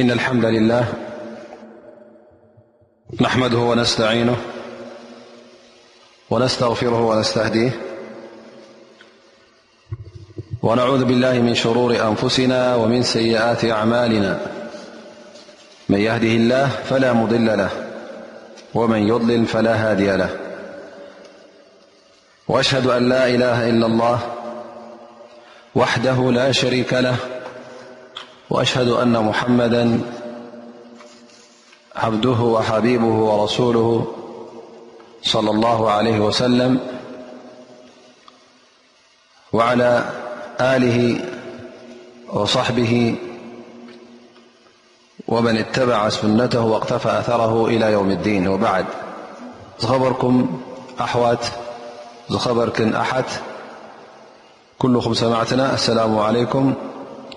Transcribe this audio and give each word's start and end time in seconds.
إن 0.00 0.10
الحمد 0.10 0.44
لله 0.44 0.92
نحمده 3.20 3.58
ونستعينه 3.58 4.36
ونستغفره 6.30 7.00
ونستهديه 7.00 7.70
ونعوذ 10.62 11.04
بالله 11.04 11.32
من 11.32 11.54
شرور 11.54 12.08
أنفسنا 12.08 12.74
ومن 12.74 13.02
سيئات 13.02 13.64
أعمالنا 13.64 14.40
من 15.88 15.98
يهده 15.98 16.28
الله 16.40 16.68
فلا 16.68 17.12
مضل 17.12 17.46
له 17.46 17.68
ومن 18.74 19.08
يظلل 19.08 19.46
فلا 19.46 19.74
هادي 19.74 20.16
له 20.16 20.30
وأشهد 22.48 22.86
أن 22.86 23.08
لا 23.08 23.28
إله 23.28 23.68
إلا 23.68 23.86
الله 23.86 24.18
وحده 25.74 26.32
لا 26.32 26.52
شريك 26.52 26.92
له 26.94 27.16
وأشهد 28.50 28.88
أن 28.88 29.18
محمدا 29.24 30.00
عبده 31.96 32.40
وحبيبه 32.40 33.06
ورسوله 33.14 34.06
صلى 35.22 35.50
الله 35.50 35.90
عليه 35.90 36.20
وسلم 36.20 36.80
وعلى 39.52 40.04
آله 40.60 41.24
وصحبه 42.32 43.16
ومن 45.28 45.56
اتبع 45.56 46.08
سنته 46.08 46.60
واقتفى 46.64 47.18
أثره 47.18 47.66
إلى 47.66 47.92
يوم 47.92 48.10
الدين 48.10 48.48
وبعد 48.48 48.86
خبركم 49.78 50.60
أحوت 51.00 51.52
خبركن 52.30 52.94
أحت 52.94 53.28
كلهم 54.78 55.14
سمعتنا 55.14 55.74
السلام 55.74 56.18
عليكم 56.18 56.74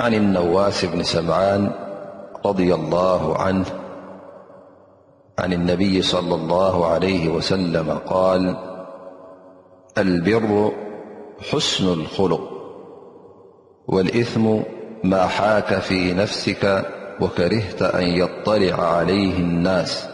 عن 0.00 0.14
النواس 0.14 0.84
بن 0.84 1.02
سمعان- 1.02 1.72
رضي 2.46 2.74
الله 2.74 3.36
عنه 3.38 3.64
عن 5.38 5.52
النبي- 5.52 6.02
صلى 6.14 6.34
الله 6.34 6.86
عليه 6.86 7.28
وسلم- 7.28 7.98
قال 8.12 8.56
البر 9.98 10.72
حسن 11.50 11.88
الخلق 11.92 12.40
والإثم 13.88 14.58
ما 15.04 15.26
حاك 15.26 15.74
في 15.78 16.12
نفسك 16.14 16.84
وكرهت 17.20 17.82
أن 17.82 18.04
يطلع 18.04 18.84
عليه 18.96 19.38
الناس 19.38 20.08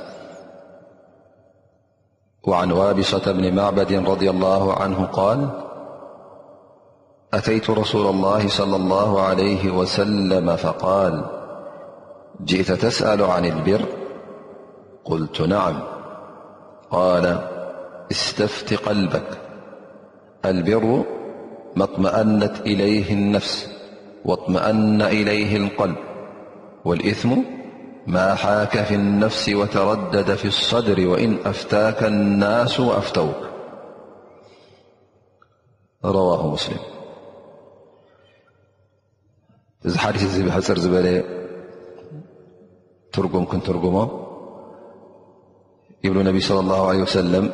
وعن 2.45 2.73
وابصة 2.73 3.33
بن 3.33 3.55
معبد- 3.57 3.93
رضي 4.13 4.31
الله 4.31 4.73
عنه- 4.75 5.05
قال 5.21 5.49
أتيت 7.35 7.71
رسول 7.71 8.07
الله- 8.07 8.49
صلى 8.61 8.77
الله 8.77 9.21
عليه 9.23 9.71
وسلم- 9.71 10.57
فقال 10.65 11.25
جئت 12.45 12.73
تسأل 12.73 13.23
عن 13.23 13.45
البر 13.45 13.83
قلت 15.05 15.41
نعم 15.43 15.81
قال 16.91 17.25
استفت 18.11 18.75
قلبك 18.75 19.39
البر 20.45 21.03
ما 21.77 21.85
اطمأنت 21.85 22.61
إليه 22.61 23.13
النفس 23.15 23.69
واطمأن 24.25 25.03
إليه 25.03 25.57
القلب 25.57 25.97
والإثم 26.85 27.35
ما 28.07 28.35
حاك 28.35 28.83
في 28.85 28.95
النفس 28.95 29.49
وتردد 29.49 30.35
في 30.35 30.45
الصدر 30.49 31.09
وإن 31.09 31.37
أفتاك 31.47 32.03
الناس 32.03 32.81
وأفتوك 32.81 33.37
رواه 36.05 36.49
مسلم 36.49 36.92
እዚ 39.89 39.95
ሓዲት 40.03 40.23
እዚ 40.27 40.35
ብሕፅር 40.47 40.79
ዝበለ 40.83 41.07
ትርጉም 43.15 43.45
ክንትርጉሞ 43.53 43.97
ይብሉ 46.05 46.19
ነቢ 46.29 46.39
ስለ 46.49 46.59
ላሁ 46.71 46.85
ለ 47.01 47.07
ወሰለም 47.07 47.47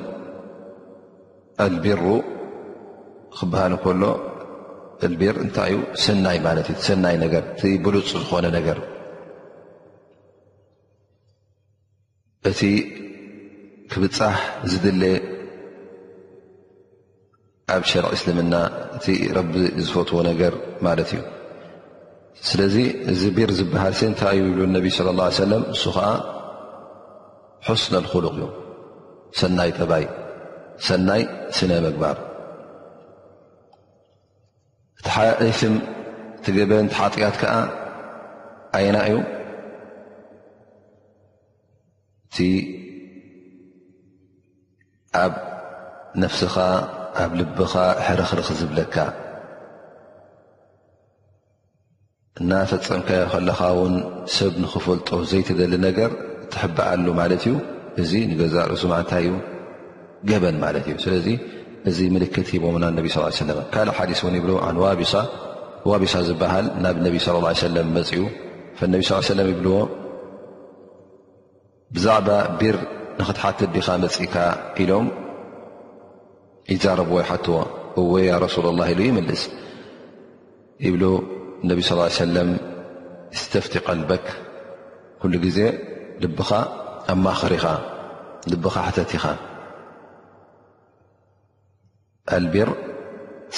ኣልቢሩ 1.67 2.03
ክበሃል 3.37 3.73
ንከሎ 3.75 4.03
ኣልቢር 5.09 5.35
እንታይ 5.45 5.73
እዩ 5.75 5.79
ሰናይ 6.05 6.39
ማለት 6.47 6.69
እዩ 6.73 6.79
ሰናይ 6.89 7.17
ነገር 7.25 7.43
እቲ 7.53 7.63
ብሉፁ 7.87 8.11
ዝኮነ 8.23 8.47
ነገር 8.59 8.79
እቲ 12.51 12.61
ክብፃሕ 13.93 14.37
ዝድለ 14.73 15.03
ኣብ 17.75 17.83
ሸርዕ 17.93 18.11
እስልምና 18.19 18.55
እቲ 18.99 19.07
ረቢ 19.39 19.55
ዝፈትዎ 19.89 20.21
ነገር 20.31 20.53
ማለት 20.89 21.11
እዩ 21.17 21.21
ስለዚ 22.47 22.77
እዚ 23.13 23.23
ቢር 23.37 23.51
ዝበሃል 23.59 23.95
ስ 23.99 24.03
እንታይ 24.09 24.37
ይብሉ 24.41 24.61
ነቢይ 24.77 24.93
ስለ 24.99 25.09
ላ 25.19 25.23
ሰለም 25.41 25.63
ንሱ 25.73 25.85
ከዓ 25.97 26.07
ሑስነልክሉቕ 27.67 28.35
እዩ 28.37 28.45
ሰናይ 29.41 29.71
ጥባይ 29.79 30.05
ሰናይ 30.87 31.23
ስነ 31.57 31.71
ምግባር 31.87 32.17
እእስም 35.47 35.75
እቲ 36.39 36.47
ገበን 36.57 36.87
ቲ 36.93 36.95
ሓጢኣት 37.01 37.37
ከዓ 37.43 37.53
ኣይና 38.79 38.97
እዩ 39.09 39.17
እቲ 42.29 42.37
ኣብ 45.25 45.33
ነፍስኻ 46.25 46.55
ኣብ 47.23 47.31
ልብኻ 47.41 47.75
ሕረኽሪ 48.07 48.41
ክዝብለካ 48.49 48.97
ናፈፀምከዮ 52.51 53.23
ከለኻ 53.33 53.59
ውን 53.79 53.95
ሰብ 54.35 54.53
ንኽፈልጦ 54.63 55.09
ዘይተደሊ 55.31 55.73
ነገር 55.87 56.11
ትሕበኣሉ 56.53 57.07
ማለት 57.21 57.43
እዩ 57.47 57.55
እዚ 58.03 58.13
ንገዛ 58.31 58.55
ርእስማዕንታይ 58.71 59.25
ዩ 59.29 59.33
ገበን 60.31 60.57
ማለት 60.65 60.85
እዩ 60.91 60.95
ስለዚ 61.05 61.27
እዚ 61.91 61.99
ምልክት 62.15 62.47
ሂቦምና 62.53 62.85
ነቢ 62.99 63.07
ስ 63.15 63.47
ለ 63.59 63.61
ካልእ 63.75 63.95
ሓዲስ 63.99 64.21
እን 64.31 64.37
ይብ 64.41 64.45
ዋዋቢሳ 65.89 66.15
ዝበሃል 66.29 66.67
ናብ 66.85 66.97
ነቢ 67.07 67.15
ለ 67.45 67.55
ሰለም 67.67 67.89
መፅኡ 67.97 68.21
ነቢ 68.93 69.01
ስ 69.09 69.19
ሰለም 69.31 69.49
ይብልዎ 69.53 69.75
ብዛዕባ 71.97 72.29
ቢር 72.61 72.77
ንኽትሓትት 73.21 73.71
ዲኻ 73.77 73.89
መፅእካ 74.05 74.35
ኢሎም 74.85 75.07
ይዛረብዎይሓትዎ 76.75 77.59
እወ 78.03 78.13
ያ 78.29 78.33
ረሱል 78.47 78.67
ላ 78.81 78.89
ኢሉ 78.93 79.01
ይምልስ 79.09 79.43
ይብ 80.89 80.97
እነቢ 81.67 81.81
ስ 81.89 81.95
ሰለም 82.23 82.51
ስተፍቲ 83.43 83.73
ቐልበክ 83.87 84.27
ኩሉ 85.23 85.33
ግዜ 85.45 85.59
ልብኻ 86.23 86.51
ኣማኽሪ 87.13 87.53
ኢኻ 87.59 87.67
ልብኻ 88.53 88.75
ሕተቲ 88.87 89.11
ኢኻ 89.19 89.25
ኣልቢር 92.37 92.71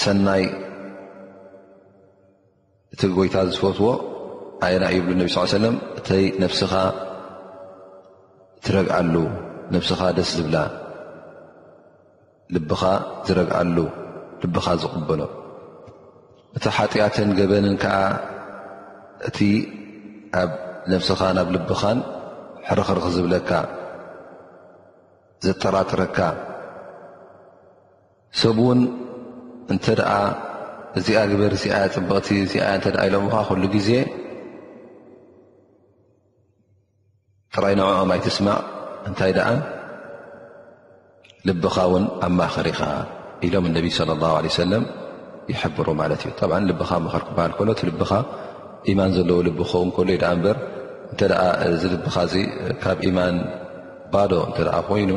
ሰናይ 0.02 0.44
እቲ 2.94 3.00
ጐይታ 3.18 3.36
ዝፈትዎ 3.52 3.86
ኣየና 4.64 4.84
እዩብሉ 4.94 5.12
ነብ 5.20 5.28
ስ 5.34 5.60
ለም 5.64 5.76
እተይ 5.98 6.24
ነፍስኻ 6.42 6.72
ትረግዓሉ 8.64 9.14
ነብስኻ 9.74 10.00
ደስ 10.20 10.30
ዝብላ 10.38 10.56
ልብኻ 12.56 12.82
ዝረግዓሉ 13.26 13.76
ልብኻ 14.42 14.66
ዝቕበሎ 14.84 15.20
እቲ 16.58 16.64
ሓጢኣትን 16.76 17.28
ገበንን 17.40 17.74
ከዓ 17.82 17.96
እቲ 19.28 19.38
ኣብ 20.40 20.50
ነምስኻ 20.90 21.20
ናብ 21.36 21.48
ልብኻን 21.54 21.98
ሕርኽርኽ 22.68 23.04
ዝብለካ 23.16 23.50
ዘጠራጥረካ 25.44 26.18
ሰብውን 28.40 28.80
እንተ 29.72 29.86
ደኣ 30.00 30.12
እዚኣ 30.98 31.18
ግበር 31.30 31.52
እዚኣ 31.56 31.76
ጥብቕቲ 31.94 32.28
እዚኣ 32.46 32.64
እንተ 32.78 32.86
ኣ 33.02 33.04
ኢሎምካ 33.10 33.34
ኩሉ 33.48 33.62
ግዜ 33.74 33.90
ጥራይ 37.54 37.74
ንዖኦም 37.80 38.10
ኣይ 38.14 38.20
ትስማዕ 38.26 38.58
እንታይ 39.08 39.32
ደኣ 39.38 39.48
ልብኻ 41.48 41.76
እውን 41.88 42.04
ኣ 42.26 42.28
ማእኽሪ 42.38 42.66
ኢኻ 42.74 42.82
ኢሎም 43.46 43.64
እነቢ 43.70 43.86
ስለ 43.98 44.08
ኣላሁ 44.16 44.34
ለ 44.46 44.50
ሰለም 44.62 44.84
ልኻ 45.50 45.60
ክበሃል 46.38 46.66
ሎ 46.70 47.72
ልኻ 48.00 48.12
ማን 48.98 49.10
ዘለዎ 49.16 49.38
ልቢ 49.46 49.58
ክከውን 49.70 49.88
ከሎዩ 49.96 50.18
በር 50.44 50.58
ዚ 51.80 51.86
ልብካ 51.94 52.16
ካብ 52.82 53.00
ማን 53.16 53.36
ባዶ 54.12 54.32
እተ 54.50 54.58
ኮይኑ 54.88 55.12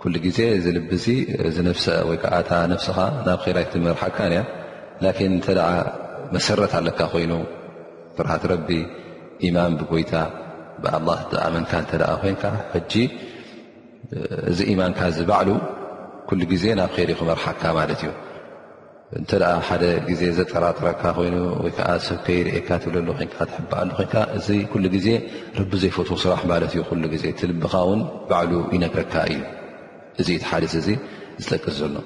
ኩ 0.00 0.10
ግዜ 0.26 0.38
ል 0.76 1.68
ወይከዓታ 2.08 2.50
ነፍስኻ 2.72 2.98
ናብ 3.26 3.40
ራይ 3.56 3.66
ክመርሓካንያ 3.72 4.40
ን 5.02 5.32
እተ 5.38 5.46
መሰረት 6.34 6.72
ኣለካ 6.78 7.00
ኮይኑ 7.14 7.32
ፍራሃት 8.16 8.44
ረቢ 8.52 8.68
ኢማን 9.48 9.72
ብጎይታ 9.80 10.14
ብኣ 10.82 10.92
ዝኣመካ 11.32 11.72
ኮይንካ 12.22 12.44
ጂ 12.90 13.04
እዚ 14.52 14.58
ማንካ 14.80 15.00
ዝባዕሉ 15.16 15.48
ኩሉ 16.28 16.40
ግዜ 16.52 16.64
ናብ 16.80 16.92
ሪ 17.08 17.10
ክመርሓካ 17.20 17.62
ማለት 17.78 18.00
እዩ 18.04 18.10
እንተ 19.18 19.30
ሓደ 19.68 19.82
ግዜ 20.08 20.22
ዘጠራጥረካ 20.36 21.02
ኮይኑ 21.16 21.34
ወይከዓ 21.64 21.88
ሰብከይርእካ 22.06 22.68
ትብለሉ 22.82 23.08
ትበኣሉ 23.54 23.90
እዚ 24.38 24.46
ኩሉ 24.72 24.84
ግዜ 24.94 25.08
ረቢ 25.58 25.72
ዘይፈትዎ 25.82 26.16
ስራሕ 26.22 26.40
ማለት 26.52 26.72
እዩ 26.76 26.82
ሉ 27.00 27.04
ዜ 27.22 27.24
ትልብኻ 27.40 27.74
ውን 27.88 28.00
ባዕሉ 28.30 28.52
ይነገረካ 28.76 29.14
እዩ 29.32 29.40
እዚ 30.20 30.28
እቲ 30.38 30.44
ሓዲስ 30.50 30.74
እዚ 30.80 30.88
ዝጠቅስ 31.42 31.74
ዘሎ 31.80 31.96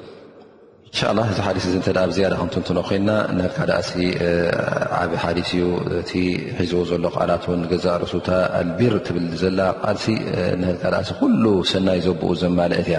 እንሻ 0.89 1.01
ላ 1.19 1.21
እዚ 1.35 1.39
ሓዲስ 1.49 1.65
እዚ 1.71 1.77
ተ 1.87 1.91
ብዝያድ 2.11 2.35
ክንትንትኖ 2.41 2.79
ኮይልና 2.89 3.11
ንካ 3.39 3.57
ዳእሲ 3.71 3.93
ዓብ 5.03 5.13
ሓዲስ 5.25 5.51
እዩ 5.57 5.65
እቲ 6.01 6.13
ሒዝዎ 6.59 6.83
ዘሎ 6.91 7.05
ቃላት 7.19 7.45
ገዛ 7.75 7.87
ርሱታ 8.05 8.29
ኣልቢር 8.63 8.95
ትብል 9.09 9.27
ዘላ 9.45 9.61
ቃልሲ 9.85 10.07
ንካ 10.63 10.83
ዳእሲ 10.97 11.11
ኩሉ 11.21 11.45
ሰናይ 11.73 12.01
ዘብኡ 12.09 12.23
ዘማልአት 12.43 12.89
እያ 12.91 12.99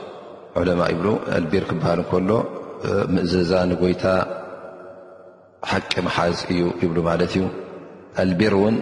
ዑለማ 0.59 0.81
ይብሉ 0.93 1.07
ኣልቢር 1.37 1.63
ክበሃል 1.67 1.99
እንከሎ 2.03 2.29
ምእዘዛ 3.15 3.51
ንጎይታ 3.69 4.03
ሓቂ 5.71 5.91
መሓዝ 6.07 6.37
እዩ 6.53 6.61
ይብሉ 6.83 6.97
ማለት 7.09 7.31
እዩ 7.37 7.43
ኣልቢር 8.23 8.53
እውን 8.57 8.75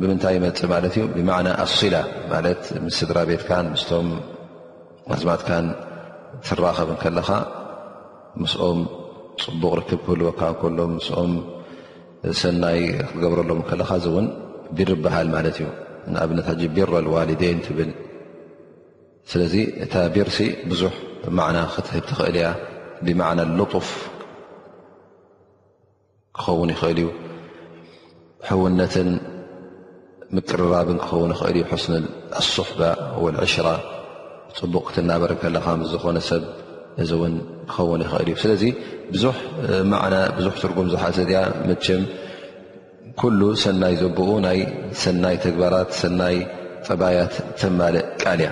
ብምንታይ 0.00 0.34
ይመፅእ 0.38 0.68
ማለት 0.74 0.94
እዩ 0.98 1.04
ብማዕና 1.16 1.48
ኣሱላ 1.64 1.96
ማለት 2.32 2.62
ምስ 2.84 2.94
ስድራ 3.00 3.18
ቤትካን 3.30 3.66
ምስቶም 3.74 4.08
ኣዝማትካን 5.16 5.66
ትራከብ 6.46 6.90
ከለካ 7.02 7.30
ምስኦም 8.42 8.80
ፅቡቅ 9.44 9.72
ርክብ 9.80 10.00
ክህልወካ 10.06 10.40
እከሎ 10.54 10.78
ምስኦም 10.96 11.32
ሰናይ 12.42 12.80
ክትገብረሎም 13.06 13.60
ከለካ 13.70 13.90
እዚውን 14.00 14.26
ቢር 14.78 14.88
ዝበሃል 14.94 15.28
ማለት 15.36 15.58
እዩ 15.60 15.68
ንኣብነት 16.12 16.46
ሓዚ 16.50 16.62
ቢ 16.76 16.84
ልዋልደን 17.08 17.58
ትብል 17.66 17.90
ስለዚ 19.30 19.54
እታ 19.84 19.94
ቢርሲ 20.12 20.36
ብዙሕ 20.70 20.92
ዕና 21.46 21.56
ክትህብ 21.72 22.04
ትኽእል 22.10 22.36
እያ 22.40 22.48
ብማዕና 23.06 23.40
ልጡፍ 23.58 23.88
ክኸውን 26.36 26.70
ይኽእል 26.74 26.98
እዩ 27.02 27.08
ሕውነትን 28.50 29.08
ምቅርራብን 30.36 30.98
ክኸውን 31.02 31.32
ይኽእል 31.34 31.56
እዩ 31.58 31.64
ስ 31.82 31.98
ኣصሕባ 32.42 32.80
ዕሽራ 33.46 33.68
ፅቡቅ 34.60 34.82
ክትናበር 34.88 35.32
ከለኻ 35.42 35.66
ዝኮነ 35.92 36.18
ሰብ 36.30 36.44
እዚ 37.04 37.10
ውን 37.22 37.34
ክኸውን 37.72 38.00
ይኽእል 38.06 38.28
እዩ 38.32 38.36
ስለዚ 38.44 38.64
ብዙሕ 40.38 40.56
ትርጉም 40.62 40.88
ዝሓሰ 40.94 41.18
ያ 41.36 41.42
መችም 41.68 42.02
ኩሉ 43.20 43.40
ሰናይ 43.64 43.94
ዘብኡ 44.04 44.30
ናይ 44.46 44.58
ሰናይ 45.02 45.36
ተግባራት 45.44 45.92
ሰናይ 46.02 46.36
ፀባያት 46.88 47.32
ተማል 47.60 47.96
ቃል 48.24 48.40
እያ 48.46 48.50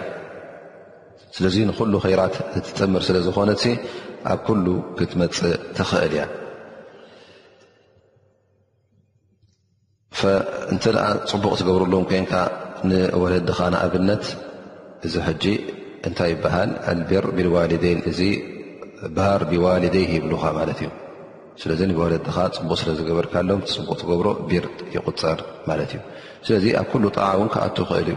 ስለዚ 1.36 1.56
ንኩሉ 1.68 1.94
ከራት 2.02 2.34
ትጥምር 2.66 3.02
ስለ 3.06 3.16
ዝኮነ 3.24 3.50
ኣብ 4.32 4.38
ኩሉ 4.46 4.66
ክትመፅእ 4.98 5.54
ትኽእል 5.76 6.12
እያ 6.16 6.22
እንተ 10.72 10.84
ኣ 11.06 11.08
ፅቡቅ 11.30 11.52
ትገብርሎዎም 11.60 12.04
ኮንካ 12.12 12.32
ንወለድኻ 12.90 13.58
ንኣብነት 13.74 14.24
እዚ 15.06 15.14
ሕጂ 15.26 15.44
እንታይ 16.08 16.30
ይበሃል 16.34 16.70
ቢር 17.10 17.24
ብልዋልደይን 17.36 18.00
እዚ 18.10 18.20
ባህር 19.18 19.42
ብዋልደይ 19.50 20.04
ይብልኻ 20.14 20.42
ማለት 20.58 20.78
እዩ 20.84 20.88
ስለዚ 21.62 21.80
ወለድኻ 22.00 22.36
ፅቡቅ 22.56 22.76
ስለዝገበርካ 22.84 23.34
ሎም 23.50 23.60
ፅቡቅ 23.74 23.96
ትገብሮ 24.04 24.26
ቢር 24.52 24.64
ይቁፀር 24.96 25.38
ማለት 25.68 25.90
እዩ 25.96 26.00
ስለዚ 26.46 26.64
ኣብ 26.80 26.88
ኩሉ 26.92 27.04
ጣዓ 27.18 27.28
እውን 27.38 27.48
ከኣትኽእል 27.56 28.08
እዩ 28.14 28.16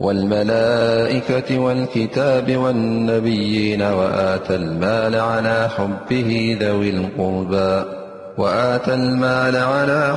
والملائكة 0.00 1.58
والكتاب 1.58 2.56
والنبيين 2.56 3.82
وآتى 3.82 4.54
المال 4.56 5.14
على 5.14 5.68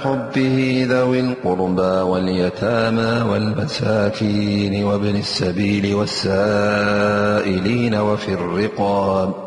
حبه 0.01 0.85
ذوي 0.91 1.19
القربى 1.19 2.01
واليتاما 2.11 3.23
والمساكين 3.23 4.83
وابن 4.83 5.15
السبيل 5.15 5.95
والسائلين 5.95 7.95
وفي 7.95 8.33
الرقاب 8.33 9.46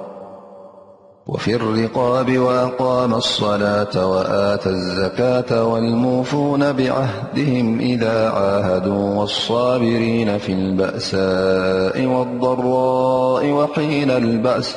وفي 1.30 1.54
الرقاب 1.54 2.38
وأقام 2.38 3.14
الصلاة 3.14 4.06
وآت 4.06 4.66
الزكاة 4.66 5.64
والموفون 5.68 6.72
بعهدهم 6.72 7.78
إذا 7.80 8.28
عاهدوا 8.30 9.14
والصابرين 9.20 10.38
في 10.38 10.52
البأساء 10.52 12.04
والضراء 12.06 13.46
وحين 13.52 14.10
البأس 14.10 14.76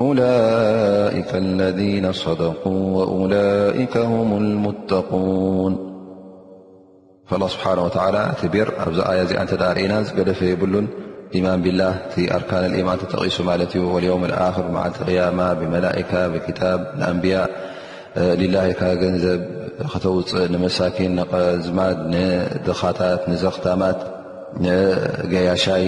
أولئك 0.00 1.34
الذين 1.34 2.12
صدقوا 2.12 2.96
وأولئك 3.04 3.96
هم 3.96 4.36
المتقون 4.36 5.76
فالله 7.26 7.48
سبحانه 7.48 7.84
وتعالى 7.84 8.32
تبر 8.42 8.72
أآي 9.10 9.42
أنتدارنا 9.42 10.02
جدفبلن 10.02 10.86
ኢማን 11.38 11.60
ብላ 11.64 11.82
ኣርካን 12.36 12.72
ማን 12.88 12.98
ተጠቒሱ 13.02 13.36
ማለ 13.48 13.60
ዩ 13.80 13.84
يም 14.06 14.24
ር 14.30 14.32
ዓልቲ 14.82 14.98
ያማ 15.18 15.40
ብመላካ 15.60 16.12
ብ 16.32 16.40
ንኣንያ 17.00 17.36
ላ 18.54 18.64
ገንዘብ 19.02 19.40
ክተውፅእ 19.92 20.48
ንመሳኪን 20.54 21.14
ዝማ 21.66 21.78
ንድኻታት 22.14 23.22
ንዘኽታማት 23.32 24.00
ገያሻይ 25.32 25.84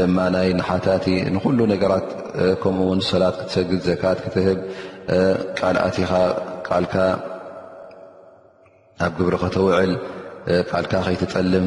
ለማናይ 0.00 0.48
ንሓታቲ 0.58 1.06
ንኩሉ 1.36 1.58
ነገራት 1.72 2.08
ከምኡውን 2.62 3.00
ሰላት 3.10 3.34
ክትሰግድ 3.40 3.80
ዘካት 3.88 4.18
ክትህብ 4.26 4.58
ቃልኣቲኻ 5.58 6.10
ቃልካ 6.68 6.94
ኣብ 9.06 9.12
ግብሪ 9.18 9.34
ክተውዕል 9.44 9.92
ቃልካ 10.70 10.92
ከይትጠልም 11.06 11.66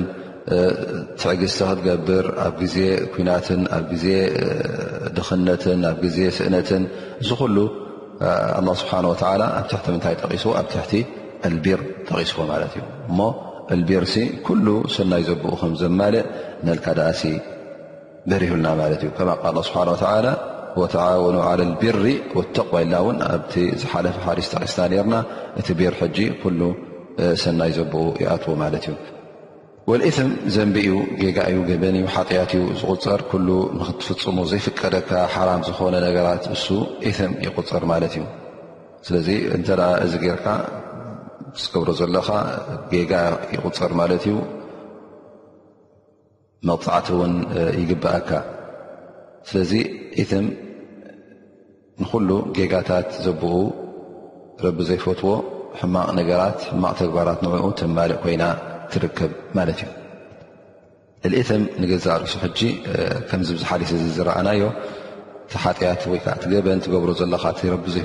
ትዕግዝቲ 1.21 1.59
ክትገብር 1.69 2.25
ኣብ 2.45 2.57
ዜ 2.73 2.77
ኩናት 3.13 3.47
ኣብ 3.77 3.89
ዜ 4.03 4.05
ድኽነትን 5.17 5.81
ኣ 5.91 6.29
ስእነትን 6.37 6.83
እዚ 7.23 7.29
ሉ 7.55 7.57
ه 8.23 8.75
ስሓه 8.81 9.05
ኣብ 9.59 9.65
ት 9.85 9.87
ምታይ 9.95 10.15
ቂስዎ 10.31 10.49
ኣ 10.61 10.63
ትቲ 10.73 10.91
ልቢር 11.55 11.79
ተቂስዎ 12.07 12.39
ማት 12.49 12.73
እ 12.79 13.73
እ 13.75 13.77
ቢር 13.89 14.03
ኩل 14.45 14.61
ሰናይ 14.95 15.23
ዘብኡ 15.27 15.51
ከ 15.61 15.63
ዘማልእ 15.81 16.25
ካዳእሲ 16.85 17.21
በሪህልና 18.29 18.67
እ 18.93 18.97
ከ 19.17 19.19
ه 20.79 20.85
ተኑ 20.95 21.35
ل 21.59 21.71
ቢሪ 21.81 22.03
ተቕ 22.55 22.71
ይና 22.83 22.95
ን 23.17 23.19
ዝሓፈ 23.81 24.05
ስ 24.47 24.47
ተቂስና 24.53 24.93
ና 25.11 25.21
እቲ 25.59 25.67
ቢር 25.79 25.93
ሰናይ 27.43 27.71
ዘብኡ 27.77 28.01
ይኣትዎ 28.23 28.51
ማለት 28.63 28.83
እዩ 28.89 28.95
ወልኢትም 29.87 30.29
ዘንቢኡ 30.55 30.93
ጌጋ 31.21 31.37
እዩ 31.51 31.57
ገበን 31.69 31.95
እዩ 31.99 32.05
ሓጢያት 32.15 32.51
እዩ 32.57 32.63
ዝቁፀር 32.79 33.19
ኩሉ 33.29 33.49
ንክትፍፅሙ 33.79 34.37
ዘይፍቀደካ 34.51 35.09
ሓራም 35.33 35.61
ዝኾነ 35.67 35.95
ነገራት 36.05 36.43
እሱ 36.55 36.65
እትም 37.09 37.31
ይቁፅር 37.45 37.83
ማለት 37.91 38.13
እዩ 38.17 38.23
ስለዚ 39.07 39.29
እንተ 39.55 39.67
እዚ 40.05 40.13
ጌይርካ 40.23 40.47
ገብሮ 41.73 41.89
ዘለካ 41.99 42.29
ጌጋ 42.93 43.11
ይቁፅር 43.55 43.91
ማለት 44.01 44.23
እዩ 44.29 44.35
መቕፃዕቲ 46.67 47.07
እውን 47.15 47.33
ይግብአካ 47.81 48.29
ስለዚ 49.49 49.71
ኢትም 50.21 50.47
ንኩሉ 52.01 52.29
ጌጋታት 52.57 53.09
ዘብኡ 53.25 53.53
ረቢ 54.65 54.77
ዘይፈትዎ 54.89 55.31
ሕማቕ 55.79 56.07
ነገራት 56.19 56.59
ሕማቕ 56.71 56.93
ተግባራት 57.01 57.39
ንዕኡ 57.45 57.65
ተማልእ 57.81 58.19
ኮይና 58.23 58.43
ትከብ 58.93 59.31
ማለት 59.57 59.79
እዩእተም 61.27 61.63
ንገዛ 61.81 62.05
ኣርእሱ 62.15 62.33
ሕጂ 62.43 62.59
ከምዚ 63.29 63.47
ብሓሊስ 63.61 63.91
ዝረኣናዮ 64.17 64.61
እቲ 65.45 65.53
ሓጢያት 65.63 66.01
ወይከዓ 66.11 66.33
ትገበን 66.43 66.79
ትገብሮ 66.85 67.09
ዘለካ 67.21 67.45
እ 67.59 67.67
ረቢ 67.73 67.85
ዘት 67.95 68.03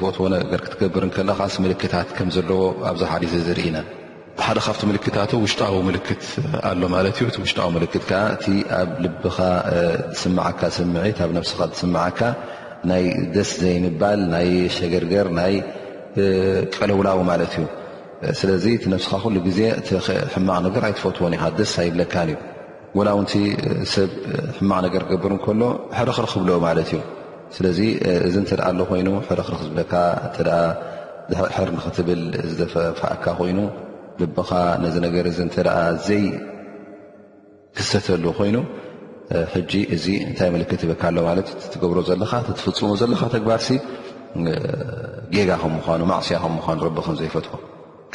ር 0.61 0.61
ክትገብር 0.67 1.03
ከለካ 1.17 1.41
ምልክታት 1.65 2.09
ከም 2.17 2.29
ዘለዎ 2.37 2.63
ኣብዚሓሊስ 2.91 3.33
ዝርኢና 3.49 3.77
ሓደ 4.47 4.59
ካብቲ 4.67 4.81
ምልክታት 4.91 5.31
ውሽጣዊ 5.45 5.75
ምልክት 5.89 6.23
ኣሎ 6.71 6.81
ማለት 6.97 7.17
ዩእ 7.23 7.33
ውሽጣዊ 7.45 7.69
ልክትከ 7.85 8.11
እቲ 8.35 8.47
ኣብ 8.79 8.91
ልብኻ 9.05 9.37
ዝስማዓካ 10.15 10.61
ስምዒት 10.77 11.19
ኣብ 11.25 11.31
ነፍስኻ 11.39 11.61
ዝስማዓካ 11.73 12.21
ናይ 12.91 13.05
ደስ 13.35 13.51
ዘይምባል 13.63 14.21
ናይ 14.35 14.49
ሸገርገር 14.79 15.27
ናይ 15.41 15.55
ቀለውላዊ 16.79 17.19
ማለት 17.31 17.53
እዩ 17.59 17.65
ስለዚ 18.41 18.65
እቲ 18.77 18.85
ነፍስኻ 18.95 19.13
ኩሉ 19.25 19.37
ግዜ 19.49 19.61
እሕማቕ 20.27 20.57
ነገር 20.67 20.83
ኣይትፈትዎን 20.89 21.33
ኢኻ 21.37 21.43
ደስ 21.59 21.73
ኣይብለካን 21.83 22.29
እዩ 22.33 22.37
ወላውንቲ 22.99 23.33
ሰብ 23.95 24.11
ሕማቕ 24.59 24.79
ነገር 24.87 25.03
ክገብር 25.09 25.33
እንከሎ 25.37 25.63
ሕረኽሪክብለ 25.99 26.51
ማለት 26.67 26.89
እዩ 26.95 27.01
ስለዚ 27.57 27.79
እዚ 28.29 28.35
እንተደኣ 28.43 28.65
ኣሎ 28.73 28.81
ኮይኑ 28.91 29.09
ሕረኽርክዝብለካ 29.29 29.93
ተ 30.37 30.39
ድሕር 31.31 31.69
ንክትብል 31.77 32.23
ዝፋእካ 32.59 33.25
ኮይኑ 33.41 33.59
ደቢኻ 34.21 34.51
ነዚ 34.85 34.95
ነገር 35.07 35.25
ዚ 35.37 35.39
እንተ 35.47 35.57
ዘይክሰተሉ 36.09 38.25
ኮይኑ 38.39 38.57
ሕጂ 39.55 39.73
እዚ 39.97 40.07
እንታይ 40.29 40.49
ምልክት 40.57 40.83
በካ 40.93 41.03
ኣሎ 41.11 41.19
ማለት 41.31 41.49
ትገብሮ 41.75 41.99
ዘለካ 42.11 42.33
ትፍፅሙ 42.49 42.91
ዘለካ 43.03 43.21
ተግባርሲ 43.37 43.71
ጌጋ 45.37 45.51
ከም 45.63 45.73
ምዃኑ 45.79 46.01
ማእስያ 46.13 46.37
ከም 46.43 46.53
ምዃኑ 46.59 46.79
ረቢ 46.87 46.97
ከምዘይፈትዎ 47.07 47.57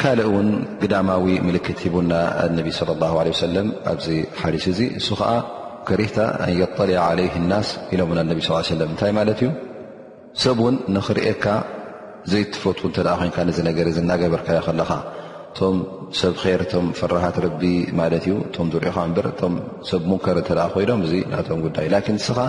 ካልእ 0.01 0.27
ውን 0.33 0.49
ግዳማዊ 0.81 1.23
ምልክት 1.47 1.79
ሂቡና 1.83 2.11
ነቢ 2.57 2.69
ለ 2.89 2.93
ላ 3.15 3.23
ሰለም 3.45 3.67
ኣብዚ 3.91 4.07
ሓዲስ 4.41 4.65
እዚ 4.71 4.79
እሱ 4.99 5.07
ከዓ 5.19 5.31
ክሪህታ 5.87 6.17
ኣንየጠሊያ 6.45 6.99
ዓለይህ 7.09 7.33
ናስ 7.51 7.69
ኢሎምን 7.95 8.19
ነቢ 8.29 8.39
ስ 8.47 8.61
ሰለም 8.73 8.89
እንታይ 8.93 9.11
ማለት 9.19 9.39
እዩ 9.43 9.49
ሰብ 10.43 10.57
ውን 10.65 10.75
ንኽርእካ 10.95 11.45
ዘይትፈት 12.33 12.79
እተ 12.91 12.97
ኮይንካ 13.19 13.37
ነዚ 13.51 13.59
ነገር 13.69 13.87
ዝናገበርካዮ 13.99 14.59
ከለኻ 14.67 14.91
እቶም 15.51 15.77
ሰብ 16.21 16.35
ር 16.45 16.59
እቶም 16.67 16.87
ፈራሃት 16.99 17.37
ረቢ 17.45 17.63
ማለት 17.99 18.25
እዩ 18.29 18.35
እቶም 18.47 18.69
ዝሪኢካ 18.75 18.97
እበርእቶም 19.11 19.53
ሰብ 19.91 20.01
ሙንከር 20.11 20.39
እንተ 20.41 20.51
ኮይኖም 20.75 21.01
እዙ 21.07 21.13
ናቶም 21.33 21.59
ጉዳይ 21.67 21.87
ላን 21.93 22.17
እስኻ 22.21 22.39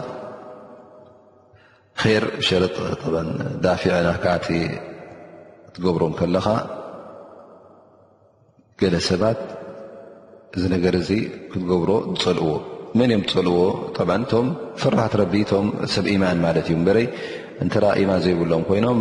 ር 2.25 2.27
ሸረጥ 2.49 2.77
ዳፊዕ 3.65 3.95
ናካቲ 4.09 4.49
ትገብሩ 5.75 6.03
ከለኻ 6.21 6.47
ገለ 8.83 8.95
ሰባት 9.09 9.41
እዚ 10.57 10.65
ነገር 10.75 10.95
እዚ 11.01 11.11
ክትገብሮ 11.51 11.91
ዝፀልእዎ 12.21 12.51
መን 12.99 13.11
እዮም 13.13 13.23
ትፀልእዎ 13.31 13.59
እቶም 14.23 14.47
ፈራሃት 14.83 15.15
ረቢ 15.21 15.35
ቶም 15.51 15.67
ሰብ 15.95 16.07
ኢማን 16.13 16.39
ማለት 16.45 16.67
እዩ 16.71 16.77
ንበረይ 16.83 17.07
እንተ 17.65 17.75
ኢማን 18.03 18.21
ዘይብሎም 18.27 18.63
ኮይኖም 18.69 19.01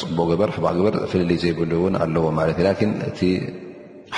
ፅቡቅ 0.00 0.26
ግበር 0.30 0.50
ሕቅ 0.56 0.64
ግበር 0.78 0.94
ፍልልይ 1.12 1.38
ዘይብሉ 1.44 1.70
እውን 1.80 1.94
ኣለዎ 2.04 2.24
ማለት 2.38 2.56
እዩላን 2.62 2.92
እቲ 3.10 3.20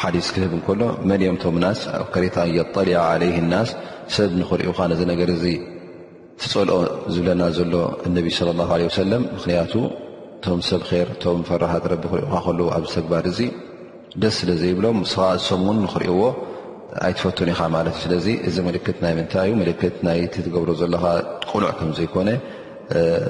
ሓዲስ 0.00 0.28
ክህብ 0.36 0.52
እንከሎ 0.58 0.80
መን 1.08 1.20
እዮም 1.24 1.36
ቶም 1.44 1.58
ናስ 1.64 1.82
ኣ 1.98 2.00
ከሬታ 2.14 2.36
የሊያ 2.56 2.96
ዓለይ 3.10 3.34
ናስ 3.52 3.70
ሰብ 4.16 4.30
ንክሪዩኻ 4.40 4.78
ነዚ 4.92 5.02
ነገር 5.12 5.28
እ 5.36 5.54
ትፀልኦ 6.42 6.78
ዝብለና 7.14 7.42
ዘሎ 7.58 7.74
እነቢ 8.06 8.26
ለ 8.48 8.56
ላ 8.58 8.62
ሰለም 9.02 9.22
ምክንያቱ 9.36 9.74
እቶም 10.38 10.60
ሰብ 10.70 10.82
ር 10.90 11.06
እቶም 11.16 11.38
ፈራሃት 11.50 11.84
ቢ 12.00 12.02
ክሪእካ 12.12 12.34
ከልዎ 12.46 12.66
ኣብዚ 12.78 12.90
ተግባር 12.98 13.26
እዙ 13.32 13.38
ደስ 14.22 14.34
ስለ 14.40 14.50
ዘይብሎም 14.62 14.98
ስእሶም 15.12 15.60
እውን 15.66 15.78
ንክሪእዎ 15.84 16.20
ኣይትፈትን 17.06 17.48
ኢኻ 17.52 17.60
ማለት 17.76 17.94
እ 17.98 18.02
ስለዚ 18.02 18.26
እዚ 18.48 18.56
ምልክት 18.66 18.98
ናይ 19.04 19.12
ምንታይ 19.18 19.48
እዩ 19.54 19.62
ልክት 19.68 19.96
ናይ 20.06 20.18
እቲ 20.26 20.34
ትገብሮ 20.46 20.70
ዘለካ 20.80 21.04
ቁኑዕ 21.52 21.70
ከምዘይኮነ 21.78 22.28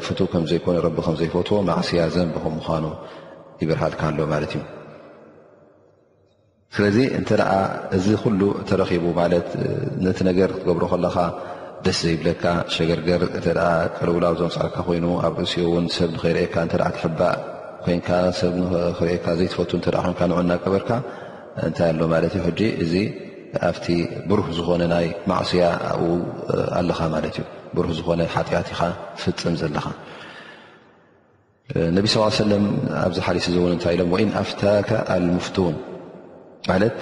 ፍቱ 0.06 0.18
ከምዘይኮነ 0.32 0.76
ቢ 0.96 0.96
ከምዘይፈትዎ 1.06 1.58
ማእስያ 1.68 2.02
ዘንከም 2.16 2.54
ምዃኑ 2.58 2.84
ይብርሃልካ 3.62 4.02
ኣሎ 4.10 4.18
ማለት 4.34 4.52
እዩ 4.58 4.62
ስለዚ 6.76 6.98
እንተደ 7.20 7.42
እዚ 7.96 8.06
ኩሉ 8.24 8.40
ተረኺቡ 8.68 9.04
ማለት 9.22 9.48
ነቲ 10.04 10.18
ነገር 10.30 10.48
ክትገብሮ 10.56 10.84
ከለካ 10.92 11.16
ደስ 11.86 11.98
ዘይብለካ 12.08 12.44
ሸገርገር 12.76 13.22
እተ 13.38 13.46
ቀልውላው 13.96 14.34
ዘመፅልካ 14.42 14.76
ኮይኑ 14.90 15.06
ኣብ 15.26 15.34
ርእሲዮ 15.44 15.64
እውን 15.70 15.86
ሰብ 15.96 16.10
ንኸይርእካ 16.16 16.54
ተ 16.72 16.74
ትሕባእ 16.98 17.36
ኮንካ 17.86 18.10
ሰብ 18.40 18.54
ክሪእካ 18.98 19.26
ዘይትፈት 19.38 19.70
ይ 19.76 19.78
ንእናቀበርካ 20.30 20.90
እንታይ 21.68 21.88
ኣሎ 21.92 22.00
ማለት 22.14 22.32
እዩ 22.38 22.42
ሕ 22.46 22.68
እዚ 22.84 22.92
ኣብቲ 23.70 23.86
ብሩህ 24.28 24.46
ዝኮነ 24.58 24.82
ናይ 24.92 25.06
ማእስያ 25.30 25.64
ኣብኡ 25.90 26.10
ኣለኻ 26.78 27.00
ማለት 27.14 27.34
እዩ 27.40 27.44
ብሩህ 27.76 27.92
ዝኮነ 27.98 28.20
ሓጢኣትኢኻ 28.34 28.80
ትፍፅም 29.18 29.54
ዘለካ 29.60 29.86
ነቢ 31.96 32.04
ስ 32.12 32.14
ሰለም 32.44 32.64
ኣብዚ 33.04 33.18
ሓሊስ 33.26 33.46
ዝውን 33.54 33.72
እንታይ 33.76 33.94
ኢሎም 33.96 34.08
ወኢን 34.14 34.30
ኣፍታከ 34.42 34.90
ኣልምፍትን 35.16 35.76
ማለት 36.70 36.96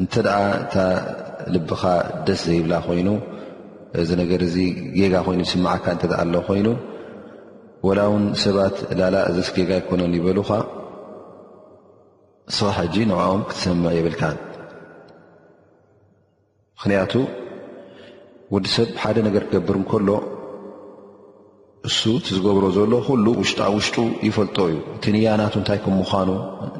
እንተ 0.00 0.12
ደኣ 0.26 0.38
እታ 0.62 0.74
ልብኻ 1.54 1.82
ደስ 2.26 2.40
ዘይብላ 2.48 2.74
ኮይኑ 2.86 3.08
እዚ 4.02 4.10
ነገር 4.22 4.40
እዚ 4.48 4.56
ጌጋ 4.98 5.14
ኮይኑ 5.26 5.40
ይስማዓካ 5.48 5.86
እተ 5.96 6.04
ኣሎ 6.22 6.34
ኮይኑ 6.48 6.68
ወላ 7.86 8.00
እውን 8.08 8.24
ሰባት 8.42 8.76
ላላ 8.98 9.16
ዘስጌጋ 9.36 9.70
ይኮነን 9.78 10.12
ይበሉኻ 10.16 10.50
ንስኻ 12.48 12.66
ሕጂ 12.76 12.94
ንዕኦም 13.10 13.40
ክትሰምዕ 13.48 13.92
የብልካን 13.96 14.36
ምኽንያቱ 16.74 17.12
ወዲ 18.54 18.66
ሰብ 18.76 18.88
ሓደ 19.02 19.16
ነገር 19.28 19.42
ክገብር 19.48 19.76
እንከሎ 19.80 20.08
እሱ 21.88 21.98
እቲዝገብሮ 22.20 22.64
ዘሎ 22.78 22.92
ኩሉ 23.08 23.26
ውሽጡውሽጡ 23.42 23.96
ይፈልጦ 24.28 24.56
እዩ 24.70 24.78
እቲ 24.96 25.04
ንያናቱ 25.16 25.54
እንታይ 25.60 25.78
ከም 25.84 25.94
ምዃኑ 26.02 26.30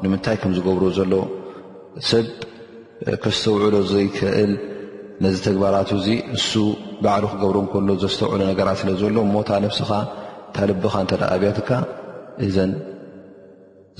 ንምንታይ 0.03 0.37
ከም 0.43 0.51
ዝገብሮ 0.57 0.83
ዘሎ 0.99 1.13
ሰብ 2.11 2.27
ከስተውዕሎ 3.25 3.75
ዘይክእል 3.93 4.51
ነዚ 5.25 5.35
ተግባራት 5.49 5.89
እዙ 5.99 6.07
እሱ 6.37 6.49
ባዕሉ 7.03 7.25
ክገብሮ 7.33 7.57
እከሎ 7.67 7.89
ዘስተውዕሎ 8.05 8.41
ነገራት 8.53 8.77
ስለ 8.83 8.89
ዘሎ 9.03 9.17
ሞታ 9.35 9.49
ነብስኻ 9.65 9.91
ታ 10.55 10.65
ልብኻ 10.69 10.93
እንተ 11.03 11.11
ኣብያትካ 11.35 11.69
እዘን 12.45 12.71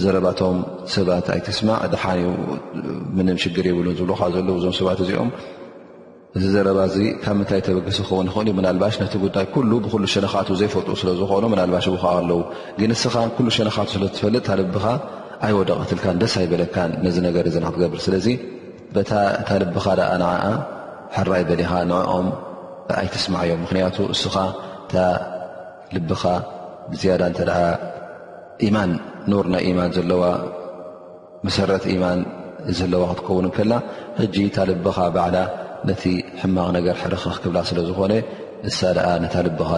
ዘረባቶም 0.04 0.58
ሰባት 0.94 1.26
ኣይትስማዕ 1.34 1.82
ድሓኒዩ 1.94 2.30
ምንም 3.18 3.38
ሽግር 3.44 3.66
የብሉን 3.70 3.96
ዝብልካ 4.00 4.22
ዘለዉ 4.36 4.56
እዞም 4.60 4.74
ሰባት 4.80 5.00
እዚኦም 5.06 5.30
እዚ 6.38 6.44
ዘረባ 6.56 6.80
እዚ 6.90 6.96
ካብ 7.24 7.36
ምንታይ 7.40 7.62
ተበገስ 7.68 7.98
ዝኸውን 8.02 8.28
ይኽእል 8.30 8.48
እዩ 8.50 8.54
ምናልባሽ 8.60 8.96
ነቲ 9.02 9.14
ጉዳይ 9.26 9.46
ኩሉ 9.54 9.72
ብሉ 9.94 10.04
ሸነካት 10.14 10.48
ዘይፈጡኡ 10.62 10.96
ስለዝኾኑ 11.02 11.44
ናልባሽ 11.62 11.86
ከ 12.04 12.06
ኣለው 12.20 12.40
ግን 12.80 12.92
እስኻ 12.96 13.16
ኩሉ 13.38 13.48
ሸነካት 13.58 13.90
ስለዝትፈልጥ 13.96 14.44
ታልብኻ 14.50 14.86
ኣይወደቐትልካን 15.48 16.18
ደስ 16.22 16.34
ኣይበለካን 16.42 16.92
ነዚ 17.06 17.16
ነገር 17.28 17.44
እዘናክትገብር 17.52 18.00
ስለዚ 18.08 18.28
ታልብኻ 19.50 19.86
ንዓኣ 20.24 20.44
ሕራይ 21.18 21.44
በሊኻ 21.52 21.72
ንዕኦም 21.92 22.28
ኣይትስማዕ 23.02 23.42
እዮም 23.48 23.62
ምክንያቱ 23.66 23.98
እስኻ 24.14 24.36
ልብኻ 25.96 26.24
ዝያዳ 27.00 27.22
እተ 27.34 27.40
ደኣ 27.50 27.60
ማን 28.76 28.92
ኖር 29.32 29.46
ናይ 29.54 29.64
ኢማን 29.70 29.92
ዘለዋ 29.98 30.24
መሰረት 31.48 31.84
ኢማን 31.94 32.20
ዘለዋ 32.80 33.04
ክትከውን 33.12 33.48
ከልና 33.56 33.74
ሕጂ 34.22 34.36
ታ 34.56 34.66
ልብኻ 34.72 34.98
ባዕላ 35.16 35.38
ነቲ 35.90 36.04
ሕማቕ 36.42 36.68
ነገር 36.78 36.96
ሕርኻክብላ 37.04 37.58
ስለዝኾነ 37.70 38.14
እሳ 38.70 38.80
ነታ 39.24 39.36
ልብኻ 39.50 39.70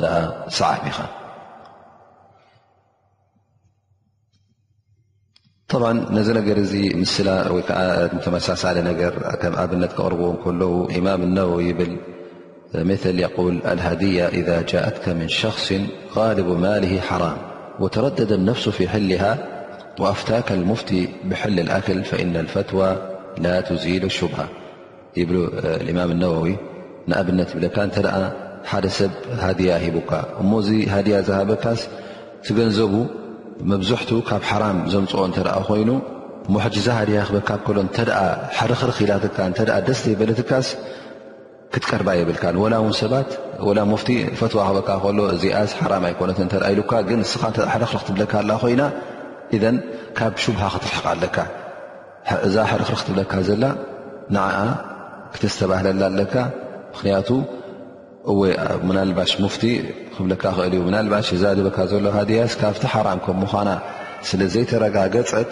ሰዓፍ 0.57 0.81
ኢኻ 0.93 0.99
ብ 5.81 5.87
ነዚ 6.15 6.27
ነገር 6.39 6.57
እዚ 6.65 6.73
ምስላ 6.99 7.29
ወይከዓ 7.53 7.79
ተመሳሳሊ 8.25 8.77
ነገር 8.89 9.13
ከም 9.41 9.53
ኣብነት 9.63 9.91
ክቅርብዎን 9.97 10.37
ከለዉ 10.43 10.73
ኢማም 10.97 11.21
ነባዊ 11.37 11.59
ይብል 11.69 11.91
مثل 12.83 13.19
يقول 13.19 13.61
الهدية 13.65 14.27
إذا 14.27 14.61
جاءتك 14.61 15.09
من 15.09 15.27
شخص 15.27 15.73
غالب 16.15 16.47
ماله 16.59 16.99
حرام 17.01 17.37
وتردد 17.79 18.33
نفس 18.33 18.69
في 18.69 18.87
حله 18.89 19.37
وأفتاك 19.99 20.51
المفتي 20.51 21.09
بحل 21.23 21.59
الأكل 21.59 22.03
فإن 22.03 22.35
الفتوى 22.35 22.95
لا 23.37 23.61
تزيل 23.61 24.03
الشبهة 24.03 24.47
الإمام 25.17 26.11
النوو 26.11 26.51
أبنت 27.09 27.47
ح 28.65 28.79
سب 28.87 29.11
هدية 29.39 29.75
هب 29.77 30.01
هي 30.65 30.89
هب 30.89 31.57
تنب 32.49 33.07
مبزحت 33.61 34.13
حرام 34.41 34.75
م 34.75 34.89
ين 35.75 36.01
مزة 36.49 36.93
ه 36.95 38.65
رر 38.65 39.93
ست 39.93 40.07
ل 40.09 40.77
ክትቀርባ 41.75 42.09
የብልካ 42.17 42.43
ላ 42.73 42.75
ውን 42.83 42.93
ሰባት 42.99 43.29
ላ 43.77 43.79
ሙፍቲ 43.91 44.09
ፈትዋ 44.39 44.59
ክበካ 44.67 44.89
ከሎ 45.03 45.19
እዚኣስ 45.35 45.71
ሓራም 45.79 46.03
ኣይኮነት 46.09 46.37
ተርኣይሉካ 46.53 46.91
ግን 47.09 47.19
ንስኻ 47.23 47.41
እ 47.63 47.67
ሕረኽክትብለካ 47.73 48.33
ኣላ 48.41 48.51
ኮይና 48.61 48.83
እን 49.55 49.75
ካብ 50.17 50.33
ሽቡሃ 50.43 50.63
ክትርሕቃ 50.75 51.05
ኣለካ 51.13 51.37
እዛ 52.47 52.55
ሕርኽርክትብለካ 52.71 53.33
ዘላ 53.49 53.65
ንኣ 54.35 54.55
ክትዝተባህለላ 55.35 56.01
ኣለካ 56.11 56.35
ምክንያቱ 56.93 57.29
ወይ 58.39 58.53
ምናልባሽ 58.89 59.33
ሙፍ 59.45 59.57
ክብለካ 60.15 60.43
ክእል 60.57 60.73
ዩ 60.81 60.87
ናባሽ 60.95 61.27
እዛ 61.37 61.43
ድበካ 61.59 61.77
ዘሎ 61.91 62.05
ሃድያስ 62.17 62.53
ካብቲ 62.61 62.83
ሓራም 62.95 63.19
ከምዃና 63.25 63.71
ስለዘይተረጋገ 64.29 65.15
ፅዕት 65.31 65.51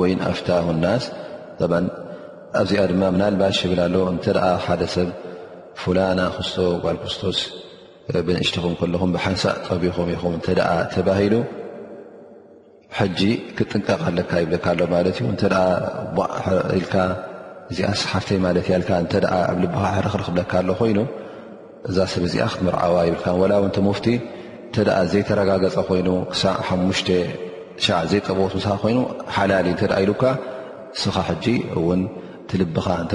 ወይ 0.00 0.12
ኣፍታሁ 0.30 0.66
ናስ 0.84 1.04
ኣብዚኣ 2.60 2.82
ድማ 2.90 3.02
ምና 3.14 3.22
ልባሽ 3.34 3.58
ይብል 3.64 3.78
ኣሎ 3.84 3.94
እንተ 4.12 4.24
ሓደ 4.64 4.82
ሰብ 4.94 5.08
ፍላና 5.82 6.20
ክስቶ 6.36 6.56
ጓልክርስቶስ 6.82 7.38
ብንእሽትኹም 8.26 8.74
ከለኹም 8.80 9.10
ብሓንሳእ 9.16 9.56
ጠቢኹም 9.66 10.08
ኢኹም 10.14 10.32
እተ 10.38 10.46
ተባሂሉ 10.94 11.34
ሕጂ 12.98 13.20
ክጥንቀቕለካ 13.58 14.30
ይብለካ 14.42 14.66
ኣሎ 14.72 14.80
ማለት 14.94 15.16
እዩ 15.22 15.28
እተ 15.36 15.44
ኢል 16.78 16.90
እዚኣ 17.72 17.90
ሰሓፍተይ 18.02 18.38
ማለት 18.46 18.66
እተ 19.06 19.14
ኣብ 19.50 19.56
ልብካ 19.62 19.80
ሕርክሪ 19.96 20.22
ክብለካ 20.26 20.52
ኣሎ 20.62 20.68
ኮይኑ 20.80 20.98
እዛ 21.90 21.96
ሰብ 22.14 22.24
ዚኣ 22.34 22.46
ክትምርዓዋ 22.52 22.96
ይብልካ 23.08 23.26
ወላውእተፍቲ 23.44 24.06
እንተ 24.66 24.76
ዘይተረጋገፀ 25.12 25.76
ኮይኑ 25.88 26.08
ክሳዕ 26.32 26.56
ሓሙሽተ 26.68 27.08
ሻ 27.84 27.94
ዘይጠብት 28.10 28.52
ስኻ 28.64 28.72
ኮይኑ 28.82 28.98
ሓላሊ 29.36 29.68
ተ 29.80 29.88
ኢሉካ 30.02 30.22
ንስኻ 30.94 31.16
ሕጂ 31.28 31.46
እውን 31.78 32.00
ቲልብኻ 32.50 32.86
እተ 33.04 33.12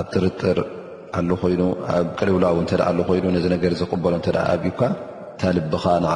ኣብ 0.00 0.06
ጥርጥር 0.14 0.58
ይኑ 1.52 1.62
ኣብ 1.94 2.06
ቅልውላዊ 2.18 2.56
ይኑ 3.18 3.24
ነዚ 3.36 3.44
ነገር 3.54 3.72
ዘበሎ 3.80 4.14
ኣካ 4.68 4.80
ንታ 5.02 5.44
ልብኻ 5.58 5.84
ን 6.04 6.06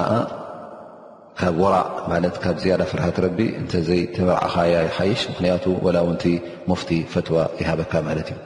ካብ 1.41 1.57
ወራእ 1.63 1.89
ማለት 2.13 2.37
ካብ 2.45 2.57
ዝያዳ 2.63 2.83
ፍርሃት 2.93 3.17
ረቢ 3.25 3.39
እተዘይ 3.61 4.01
ተመርዓኻ 4.15 4.55
ሓይሽ 4.97 5.21
ምክንያቱ 5.33 5.65
ላውንቲ 5.97 6.25
ሞፍቲ 6.71 6.91
ፈትዋ 7.13 7.37
ይሃበካ 7.61 7.93
ማለት 8.09 8.29
እዩ 8.33 8.39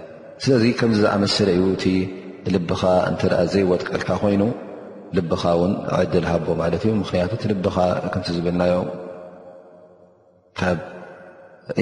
ስለዚ 0.44 0.64
ከምዚ 0.80 1.00
ዝኣመስለ 1.04 1.48
እዩ 1.60 1.64
እ 1.94 2.52
ልብኻ 2.56 2.82
እተ 3.12 3.22
ዘይወጥቀልካ 3.54 4.08
ኮይኑ 4.24 4.42
ልብኻ 5.16 5.42
ውን 5.60 5.72
ዕዲልሃቦ 6.00 6.46
ማለት 6.60 6.82
እዩ 6.86 6.92
ምክንያቱ 7.02 7.30
እቲ 7.38 7.44
ልብኻ 7.52 7.76
ክምት 8.12 8.26
ዝብልናዮም 8.36 8.86
ካብ 10.58 10.78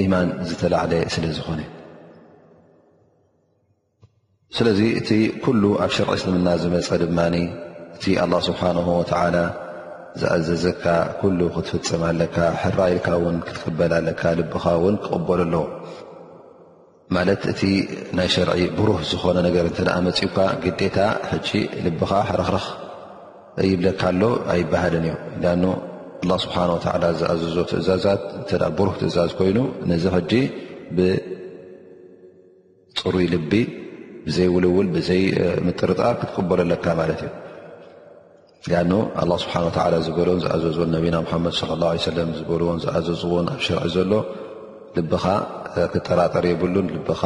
ኢማን 0.03 0.27
ዝተላዕለ 0.49 0.93
ስለ 1.15 1.25
ዝኾነ 1.37 1.61
ስለዚ 4.57 4.79
እቲ 4.99 5.09
ኩሉ 5.45 5.63
ኣብ 5.85 5.91
ሸርዒ 5.97 6.11
እስልምና 6.19 6.47
ዝመፀ 6.63 6.89
ድማ 7.03 7.19
እቲ 7.95 8.05
ኣላ 8.23 8.33
ስብሓን 8.49 8.77
ወተላ 8.99 9.35
ዝኣዘዘካ 10.21 10.83
ኩሉ 11.19 11.39
ክትፍፅማለካ 11.55 12.35
ሕራኢልካ 12.61 13.07
ውን 13.23 13.37
ክትቅበል 13.47 13.93
ለካ 14.07 14.21
ልብኻ 14.39 14.63
ውን 14.83 14.95
ክቕበሉ 15.03 15.39
ኣለዎ 15.45 15.63
ማለት 17.15 17.41
እቲ 17.53 17.61
ናይ 18.17 18.27
ሸርዒ 18.35 18.51
ብሩህ 18.77 18.99
ዝኾነ 19.11 19.37
ነገር 19.47 19.65
እንተኣ 19.71 19.95
መፅውካ 20.07 20.37
ግዴታ 20.65 20.97
ሕጪ 21.31 21.49
ልብኻ 21.85 22.11
ሕረኽረኽ 22.29 22.65
ይብለካኣሎ 23.71 24.23
ኣይባሃልን 24.53 25.05
እዩ 25.07 25.13
ኣ 25.51 25.53
ኣላ 26.23 26.31
ስብሓ 26.43 26.57
ወተላ 26.75 27.03
ዝኣዘዞ 27.19 27.57
ትእዛዛት 27.71 28.21
ብሩህ 28.77 28.93
ትእዛዝ 29.01 29.29
ኮይኑ 29.39 29.57
ነዚ 29.89 30.03
ሕጂ 30.15 30.31
ብፅሩይ 30.97 33.27
ልቢ 33.33 33.51
ብዘይ 34.25 34.47
ውልውል 34.55 34.87
ብዘይ 34.95 35.21
ምጥርጣ 35.65 35.99
ክትቀበለለካ 36.19 36.85
ማለት 36.99 37.21
እዩ 37.25 38.67
ያ 38.75 38.77
ኣላ 39.21 39.31
ስብሓ 39.43 39.53
ዝበልን 40.07 40.39
ዝኣዘዝዎን 40.45 40.89
ነቢና 40.97 41.15
ሓመድ 41.31 41.55
ላ 41.81 41.83
ሰለ 42.09 42.17
ዝበልዎን 42.39 42.79
ዝኣዘዝዎን 42.85 43.45
ኣብ 43.53 43.59
ሽርዒ 43.65 43.85
ዘሎ 43.95 44.11
ልቢኻ 44.97 45.25
ክጠራጠር 45.91 46.43
የብሉን 46.51 46.87
ልብካ 46.95 47.21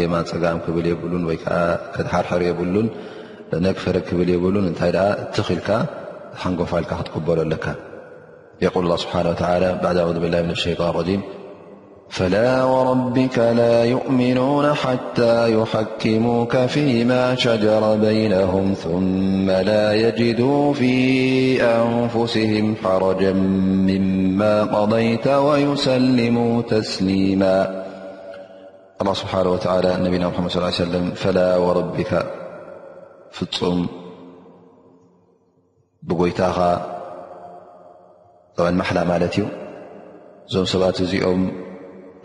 የማን 0.00 0.24
ፀጋም 0.30 0.58
ክብል 0.64 0.84
የብሉን 0.90 1.22
ወይከዓ 1.28 1.58
ክድሓርሕር 1.94 2.42
የብሉን 2.48 2.88
فبيقلون 3.52 4.74
تخلك 4.76 5.68
نلكبل 6.44 7.50
لك 7.50 7.66
يقول 8.62 8.84
الله 8.84 8.96
سبحانه 8.96 9.28
وتعالى 9.30 9.80
بعد 9.82 9.96
أعوذ 9.96 10.18
بالله 10.20 10.40
من 10.42 10.50
الشيطان 10.50 10.88
الرجيم 10.90 11.20
فلا 12.10 12.64
وربك 12.64 13.38
لا 13.38 13.84
يؤمنون 13.84 14.74
حتى 14.74 15.54
يحكموك 15.60 16.56
فيما 16.56 17.34
شجر 17.34 17.82
بينهم 17.96 18.74
ثم 18.74 19.50
لا 19.50 19.92
يجدوا 19.92 20.74
في 20.74 20.96
أنفسهم 21.62 22.76
حرجا 22.84 23.32
مما 23.32 24.62
قضيت 24.64 25.26
ويسلموا 25.28 26.62
تسليما 26.62 27.58
الله 29.02 29.14
سبحانه 29.14 29.50
وتعالىنبينا 29.50 30.28
محمد 30.28 30.50
صلى 30.50 30.68
اله 30.68 30.74
عليه 30.74 31.12
وسلملار 31.12 32.36
ፍፁም 33.36 33.78
ብጎይታኻ 36.08 36.58
ጥዕን 38.56 38.74
ማሓላ 38.80 38.98
ማለት 39.10 39.34
እዩ 39.36 39.44
እዞም 40.48 40.66
ሰባት 40.72 40.96
እዚኦም 41.04 41.42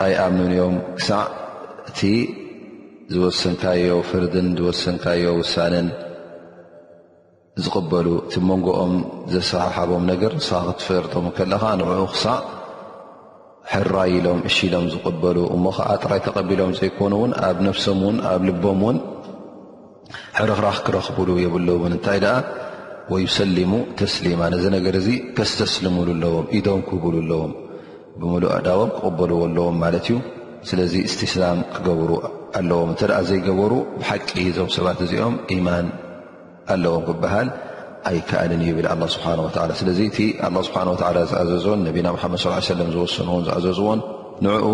ኣይኣምንንዮም 0.06 0.76
ክሳዕ 0.98 1.24
እቲ 1.90 2.00
ዝወስንካዮ 3.14 3.90
ፍርድን 4.10 4.48
ዝወሰንካዮ 4.60 5.26
ውሳንን 5.42 5.88
ዝቕበሉ 7.64 8.08
እቲ 8.26 8.34
መንጎኦም 8.50 8.94
ዘሰሓቦም 9.34 10.04
ነገር 10.12 10.32
ንስ 10.40 10.50
ክትፈርቶም 10.68 11.26
ከለካ 11.38 11.64
ንዕዑ 11.80 12.02
ክሳዕ 12.14 12.38
ሕራይኢሎም 13.72 14.40
እሺኢሎም 14.50 14.86
ዝቕበሉ 14.94 15.38
እሞ 15.56 15.64
ከዓ 15.78 15.90
ጥራይ 16.04 16.22
ተቐቢሎም 16.28 16.72
ዘይኮኑእውን 16.80 17.32
ኣብ 17.50 17.58
ነፍሶም 17.68 18.00
ውን 18.08 18.18
ኣብ 18.32 18.42
ልቦም 18.48 18.82
ውን 18.88 18.98
ሕረክራኽ 20.38 20.78
ክረኽብሉ 20.86 21.30
የብለምን 21.44 21.94
እንታይ 21.98 22.20
ደኣ 22.26 22.36
ወዩሰሊሙ 23.14 23.72
ተስሊማ 24.00 24.42
እዚ 24.60 24.66
ነገር 24.76 24.96
እዚ 25.02 25.08
ከስተስልሙለዎም 25.38 26.46
ኢዶም 26.60 26.82
ክብሉ 26.90 27.16
ኣለዎም 27.24 27.52
ብምሉእ 28.20 28.52
ዕዳቦም 28.58 28.92
ክቕበልዎለዎም 28.98 29.78
ማለት 29.84 30.06
እዩ 30.12 30.18
ስለዚ 30.70 30.94
እስቲስላም 31.10 31.60
ክገብሩ 31.76 32.12
ኣለዎም 32.60 32.90
እንተ 32.94 33.02
ዘይገበሩ 33.30 33.72
ብሓቂ 34.00 34.30
ዞም 34.58 34.70
ሰባት 34.76 35.00
እዚኦም 35.06 35.36
ኢማን 35.56 35.88
ኣለዎም 36.76 37.04
ክበሃል 37.10 37.48
ኣይከኣልን 38.10 38.62
ይብል 38.70 38.88
ኣ 38.94 38.96
ስብሓ 39.16 39.26
ላ 39.40 39.76
ስለዚ 39.82 40.00
እቲ 40.10 40.18
ኣ 40.46 40.50
ስብሓ 40.68 40.80
ዝኣዘዞን 41.02 41.82
ነቢና 41.88 42.08
ሓመድ 42.24 42.42
ሰለም 42.74 42.90
ዝወሰኑዎን 42.96 43.44
ዝኣዘዝዎን 43.48 44.00
ንኡ 44.46 44.66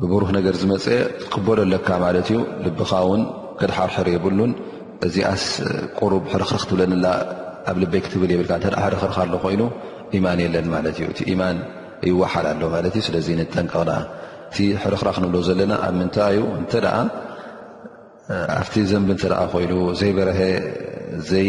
ብቡሩህ 0.00 0.30
ነገር 0.38 0.54
ዝመፀ 0.62 0.86
ትክበሎ 1.20 1.58
ለካ 1.72 1.86
ማለት 2.06 2.28
እዩ 2.32 2.40
ልብኻውን 2.66 3.22
ክድሓርሕር 3.60 4.06
የብሉን 4.14 4.52
እዚኣስ 5.06 5.44
ቁሩብ 6.00 6.24
ሕርኽኽ 6.32 6.62
ትብለኒላ 6.68 7.06
ኣብ 7.70 7.76
ልበይ 7.82 8.00
ክትብል 8.04 8.30
የብልካ 8.34 8.52
ተ 8.64 8.68
ሕርኽር 8.84 9.10
ኣሎ 9.24 9.32
ኮይኑ 9.44 9.62
ማን 10.24 10.38
የለን 10.44 10.66
ማለት 10.74 10.96
እዩ 11.00 11.06
እቲ 11.14 11.20
ማን 11.40 11.58
ይወሓል 12.08 12.46
ኣሎ 12.52 12.62
ማለት 12.74 12.94
እ 13.00 13.02
ስለዚ 13.08 13.28
ንጠንቀቕ 13.40 13.88
እቲ 14.52 14.58
ሕርኽራክንብሎ 14.84 15.36
ዘለና 15.48 15.72
ኣብ 15.86 15.92
ምንታይዩ 16.00 16.42
እተ 16.62 16.72
ኣብቲ 18.58 18.74
ዘንቢ 18.92 19.10
እተ 19.16 19.24
ኮይኑ 19.52 19.72
ዘይበረ 20.00 20.30
ዘይ 21.30 21.48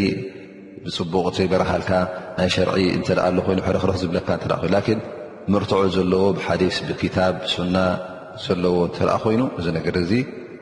ብፅቡቕ 0.86 1.26
ዘይበረሃልካ 1.40 1.92
ናይ 2.38 2.50
ሸርዒ 2.58 2.76
ኣይኽ 2.78 3.92
ዝብለካላ 4.04 4.54
ምርትዖ 5.54 5.82
ዘለዎ 5.98 6.24
ብሓዲስ 6.38 6.76
ብክታብ 6.88 7.36
ሱና 7.54 7.76
ዘለዎ 8.46 8.76
ተኣ 8.98 9.10
ኮይኑ 9.24 9.42
እዚ 9.62 9.66
ነገር 9.78 9.96
እዚ 10.04 10.12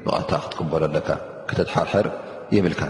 ብቐታ 0.05 0.29
ክትቅበሎ 0.45 0.83
ኣለካ 0.89 1.09
ተትርር 1.57 2.07
ይብልካ 2.55 2.81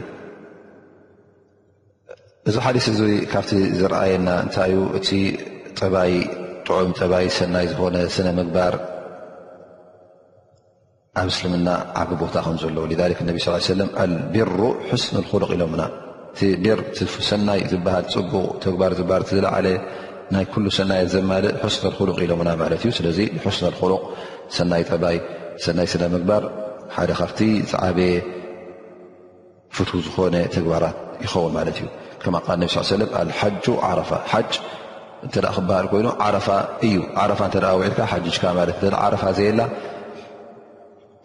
እዚ 2.50 2.56
ሓዲስ 2.66 2.86
እዚ 2.92 3.00
ካብ 3.32 3.46
ዝረኣየና 3.80 4.30
እንታይዩ 4.46 4.76
እ 5.00 5.20
ጠባይ 5.80 6.14
ጥዑም 6.68 6.92
ጠባይ 7.00 7.26
ሰናይ 7.38 7.66
ዝኾነ 7.72 7.96
ስነ 8.16 8.28
ምግባር 8.40 8.76
ኣብ 11.22 11.28
እስልምና 11.34 11.70
ዓቢ 12.02 12.12
ቦታ 12.22 12.36
ከዘለ 12.46 12.78
ነ 13.80 14.08
ቢሩ 14.34 14.58
ስ 15.04 15.16
ሉ 15.16 15.42
ኢሎሙና 15.58 15.84
ሰናይ 17.30 17.62
ዝሃል 17.72 18.06
ፅቡቅ 18.16 18.64
ባር 18.80 18.94
ዝሃ 19.00 19.12
ዝለዓለ 19.32 19.68
ናይ 20.34 20.46
ሰና 20.78 20.92
ዘማ 21.14 21.32
ስ 21.76 21.94
ሉ 22.10 22.18
ኢሎና 22.26 22.50
ት 22.82 22.82
እዩ 22.82 22.92
ስለ 22.98 23.12
ስ 23.60 23.72
ሉ 23.92 23.94
ሰናይ 24.58 24.84
ባይ 25.06 25.18
ይ 25.62 25.88
ነ 26.04 26.10
ምግባር 26.16 26.44
ሓደ 26.98 27.12
ካብ 27.22 27.32
ዓበየ 27.88 28.12
ፍ 29.78 29.86
ዝኾነ 30.08 30.36
ተግባራት 30.56 30.98
ይኸውን 31.24 31.52
ማለት 31.58 31.76
እዩ 31.82 31.88
ከ 32.22 32.26
ነብ 32.34 32.64
ስ 32.90 32.98
ለም 33.02 33.10
ኣሓጁ 33.22 33.66
ዓረፋ 33.88 34.12
ሓ 34.32 34.42
እተ 35.28 35.34
ክበሃል 35.56 35.86
ኮይኑ 35.92 36.08
ዓረፋ 36.26 36.48
እዩ 36.88 36.96
ዒድካ 37.88 38.00
ሓጅካ 38.12 38.44
ለ 38.58 38.70
ዓፋ 39.06 39.22
ዘየላ 39.40 39.62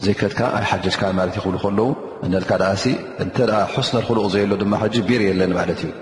ዘይከትካ 0.05 0.41
ኣ 0.59 0.61
ሓጅካ 0.71 1.03
ማለት 1.21 1.35
ይክብሉ 1.39 1.57
ከለዉ 1.65 1.89
ነልካ 2.33 2.51
ኣ 2.71 2.73
እተ 3.25 3.39
ስነክልቕ 3.89 4.25
ዘየሎ 4.35 4.53
ድማ 4.63 4.75
ቢር 5.09 5.23
የለኒ 5.29 5.53
ማለት 5.61 5.81
እዩ 5.87 5.93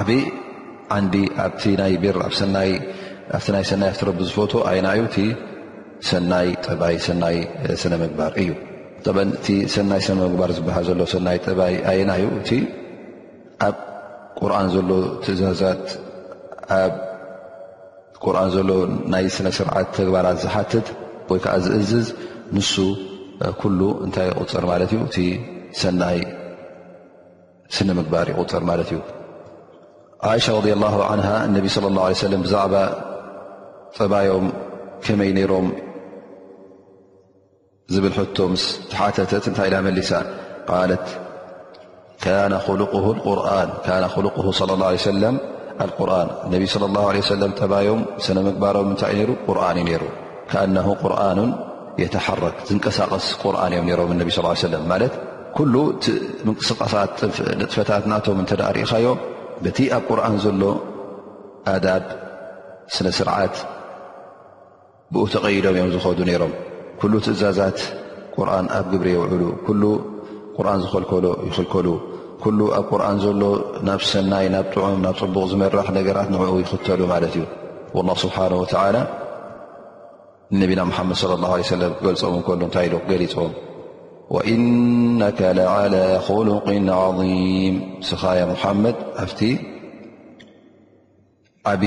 ዓብይ 0.00 0.22
ንዲ 1.04 1.14
ኣ 1.44 1.50
ርኣ 2.18 2.28
ናይ 2.56 2.70
ሰናይ 3.48 3.92
ረቢ 4.08 4.18
ዝፈት 4.30 4.52
ይና 4.78 4.88
ዩ 5.00 5.04
ቲ 5.16 5.28
ሰናይ 6.10 6.48
ጥባይ 6.66 6.96
ሰናይ 7.06 7.36
ስነ 7.82 7.92
ምግባር 8.02 8.32
እዩ 8.42 8.48
ጥመን 9.06 9.28
እቲ 9.36 9.46
ሰናይ 9.74 10.00
ስነ 10.06 10.18
ምግባር 10.28 10.50
ዝበሃል 10.56 10.84
ዘሎ 10.88 11.02
ሰናይ 11.12 11.38
ጥባይ 11.46 11.74
ኣየና 11.90 12.10
እዩ 12.20 12.24
እቲ 12.40 12.50
ኣብ 13.66 13.76
ቁርን 14.40 14.68
ዘሎ 14.74 14.88
ትእዛዛት 15.24 15.84
ኣብ 16.80 16.94
ቁርን 18.24 18.48
ዘሎ 18.54 18.68
ናይ 19.12 19.24
ስነስርዓት 19.36 19.88
ተግባራት 19.98 20.38
ዝሓትት 20.44 20.88
ወይ 21.32 21.40
ከዓ 21.44 21.54
ዝእዝዝ 21.66 22.08
ንሱ 22.56 22.72
ኩሉ 23.60 23.80
እንታይ 24.06 24.26
ይቁፅር 24.32 24.64
ማለት 24.72 24.90
እዩ 24.96 25.00
እቲ 25.08 25.16
ሰናይ 25.82 26.18
ስነ 27.76 27.88
ምግባር 28.00 28.26
ይቁፅር 28.32 28.64
ማለት 28.70 28.90
እዩ 28.94 29.00
ይሻ 30.38 30.46
ረ 30.64 30.72
ላ 30.82 30.88
ን 31.18 31.22
እነቢ 31.50 31.66
ለ 31.82 31.86
ላه 31.98 32.08
ለ 32.16 32.24
ሰለም 32.26 32.40
ብዛዕባ 32.46 32.74
ጥባዮም 33.96 34.48
ከመይ 35.04 35.30
ነይሮም 35.38 35.68
ዝብል 37.94 38.14
ሕቶ 38.18 38.36
ምስ 38.52 38.64
ተሓተተት 38.90 39.44
እንታይ 39.50 39.68
ኢና 39.68 39.76
መሊሳ 39.86 40.10
ቃለት 40.68 41.06
ካነ 42.24 42.52
ሉ 42.80 42.82
ሉ 43.24 43.26
ላه 44.80 44.90
ሰለ 45.06 45.22
ቁርን 45.98 46.28
ነቢ 46.52 46.62
ለ 46.82 46.88
ላ 46.96 47.02
ሰለም 47.32 47.52
ጠባዮም 47.60 48.00
ስነ 48.24 48.38
ምግባሮም 48.46 48.88
እንታይ 48.92 49.12
እዩ 49.14 49.26
ሩ 49.28 49.32
ቁርን 49.46 49.78
እዩ 49.82 49.84
ነይሩ 49.88 50.02
ከኣነ 50.50 50.76
ቁርኑን 51.02 51.50
የተሓረክ 52.02 52.56
ዝንቀሳቐስ 52.68 53.26
ቁርን 53.42 53.60
እዮም 53.76 53.84
ነሮም 53.90 54.10
እነቢ 54.14 54.28
ص 54.36 54.64
ሰለም 54.66 54.84
ማለት 54.92 55.12
ኩሉ 55.58 55.74
ምንቅስቃሳት 56.46 57.14
ንጥፈታት 57.60 58.04
ናቶም 58.12 58.38
እተዳ 58.44 58.62
ርኢኻዮ 58.76 59.06
በቲ 59.64 59.78
ኣብ 59.96 60.02
ቁርን 60.10 60.36
ዘሎ 60.44 60.62
ኣዳብ 61.76 62.04
ስነ 62.96 63.06
ስርዓት 63.20 63.54
ብኡ 65.12 65.24
ተቐይዶም 65.34 65.74
እዮም 65.78 65.90
ዝኸዱ 65.94 66.18
ነይሮም 66.30 66.52
ኩሉ 67.02 67.14
ትእዛዛት 67.26 67.78
ቁርን 68.36 68.66
ኣብ 68.78 68.86
ግብሪ 68.92 69.08
የውዕሉ 69.14 69.42
ኩሉ 69.66 69.82
ቁርን 70.56 70.80
ዝኸልከሉ 70.84 71.26
ይኽልከሉ 71.48 71.86
ኩሉ 72.42 72.58
ኣብ 72.78 72.84
ቁርን 72.92 73.18
ዘሎ 73.24 73.42
ናብ 73.88 74.00
ሰናይ 74.10 74.46
ናብ 74.54 74.66
ጥዑም 74.74 75.00
ናብ 75.06 75.14
ፅቡቕ 75.20 75.44
ዝመራሕ 75.52 75.86
ነገራት 75.98 76.28
ንዕ 76.34 76.42
ይኽተሉ 76.64 77.00
ማለት 77.14 77.34
እዩ 77.40 77.44
واله 77.96 78.16
ስብሓነه 78.24 78.56
و 78.60 78.64
ነቢና 80.60 80.80
ሙሓመድ 80.90 81.16
صለ 81.22 81.32
اላه 81.38 81.50
ه 81.68 81.72
ለ 81.80 81.82
ክገልፆም 81.98 82.34
እከሉ 82.40 82.60
እንታይ 82.68 82.86
ኢ 82.92 82.94
ክገሊፆም 83.04 83.52
ኢነك 84.54 85.40
ዓላ 85.74 85.96
ኮል 86.28 86.48
ዓظም 87.02 87.18
ስኻያ 88.08 88.40
ሙሓመድ 88.54 88.96
ኣብቲ 89.22 89.40
ዓብዪ 91.72 91.86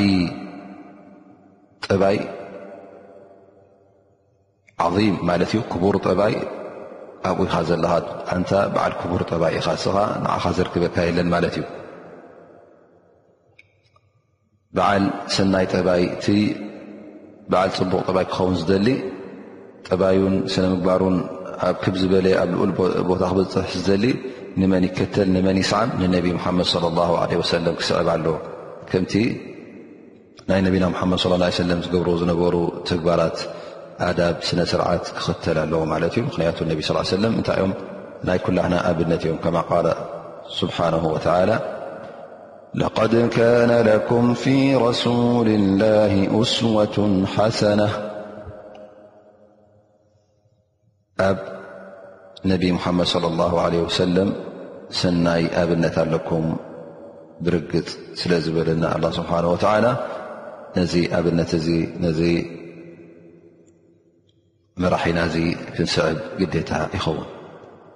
ጥባይ 1.88 2.18
ዓም 4.82 5.16
ማለት 5.30 5.50
እዩ 5.56 5.60
ክቡር 5.72 5.96
ጠባይ 6.08 6.36
ኣብኡ 7.30 7.40
ኢኻ 7.48 7.58
ዘለካ 7.70 7.92
አንታ 8.34 8.52
በዓል 8.76 8.94
ክቡር 9.02 9.22
ጠባይ 9.32 9.54
ኢኻ 9.60 9.68
እስኻ 9.80 9.98
ንዓኻ 10.24 10.44
ዝርክበካ 10.58 10.96
የለን 11.08 11.28
ማለት 11.34 11.56
እዩ 11.60 11.64
በዓል 14.76 15.04
ሰናይ 15.36 15.66
ጠባይቲ 15.76 16.26
በዓል 17.52 17.72
ፅቡቕ 17.78 18.02
ጠባይ 18.10 18.26
ክኸውን 18.32 18.56
ዝደሊ 18.62 18.88
ጠባይን 19.88 20.36
ስነ 20.54 20.66
ምግባሩን 20.74 21.16
ኣብ 21.70 21.76
ክብ 21.84 21.96
ዝበለ 22.02 22.28
ኣብ 22.42 22.50
ልኡል 22.54 22.72
ቦታ 23.10 23.22
ክበፅሕ 23.32 23.70
ዝደሊ 23.80 24.06
ንመን 24.60 24.84
ይከተል 24.90 25.28
ንመን 25.36 25.58
ይስዓም 25.64 25.90
ንነቢ 26.02 26.26
ሙሓመድ 26.38 26.68
ለ 26.84 26.88
ላ 27.00 27.28
ለ 27.32 27.38
ወሰለም 27.42 27.76
ክስዕብ 27.80 28.10
ኣለ 28.16 28.26
ከምቲ 28.92 29.14
ናይ 30.50 30.62
ነቢና 30.68 30.86
ሙሓመድ 30.96 31.22
ለም 31.72 31.80
ዝገብርዎ 31.86 32.16
ዝነበሩ 32.24 32.56
ተግባራት 32.90 33.38
ስነስርዓት 34.48 35.06
ክኽተል 35.18 35.58
ኣለዎ 35.64 35.82
ማለት 35.94 36.12
እዩ 36.18 36.22
ምክንያ 36.30 36.48
ነ 36.58 37.14
ለ 37.24 37.26
ታይ 37.48 37.60
ኦም 37.66 37.72
ናይ 38.28 38.38
ኩላሕና 38.46 38.74
ኣብነት 38.90 39.22
እዮም 39.26 39.38
ከ 39.44 39.48
ስሓ 40.58 40.78
ق 42.96 42.98
ነ 43.14 43.30
كም 44.10 44.26
رسል 44.86 45.54
ላه 45.82 46.14
أስወة 46.42 46.98
ሓሰናة 47.34 47.90
ኣብ 51.30 51.38
ነብ 52.50 52.62
ሓመድ 52.84 53.08
صلى 53.14 53.28
الله 53.32 53.52
ለ 54.16 54.20
ሰናይ 55.02 55.44
ኣብነት 55.62 55.96
ኣለኩም 56.04 56.44
ብርግፅ 57.46 57.88
ስለዝበለና 58.20 58.84
ስብሓه 59.20 59.46
ነዚ 60.78 60.94
ኣብነት 61.18 61.52
እ 62.32 62.34
መራሒና 64.82 65.20
እዚ 65.30 65.36
ክንስዕብ 65.76 66.16
ግዴታ 66.40 66.72
ይኸውን 66.96 67.26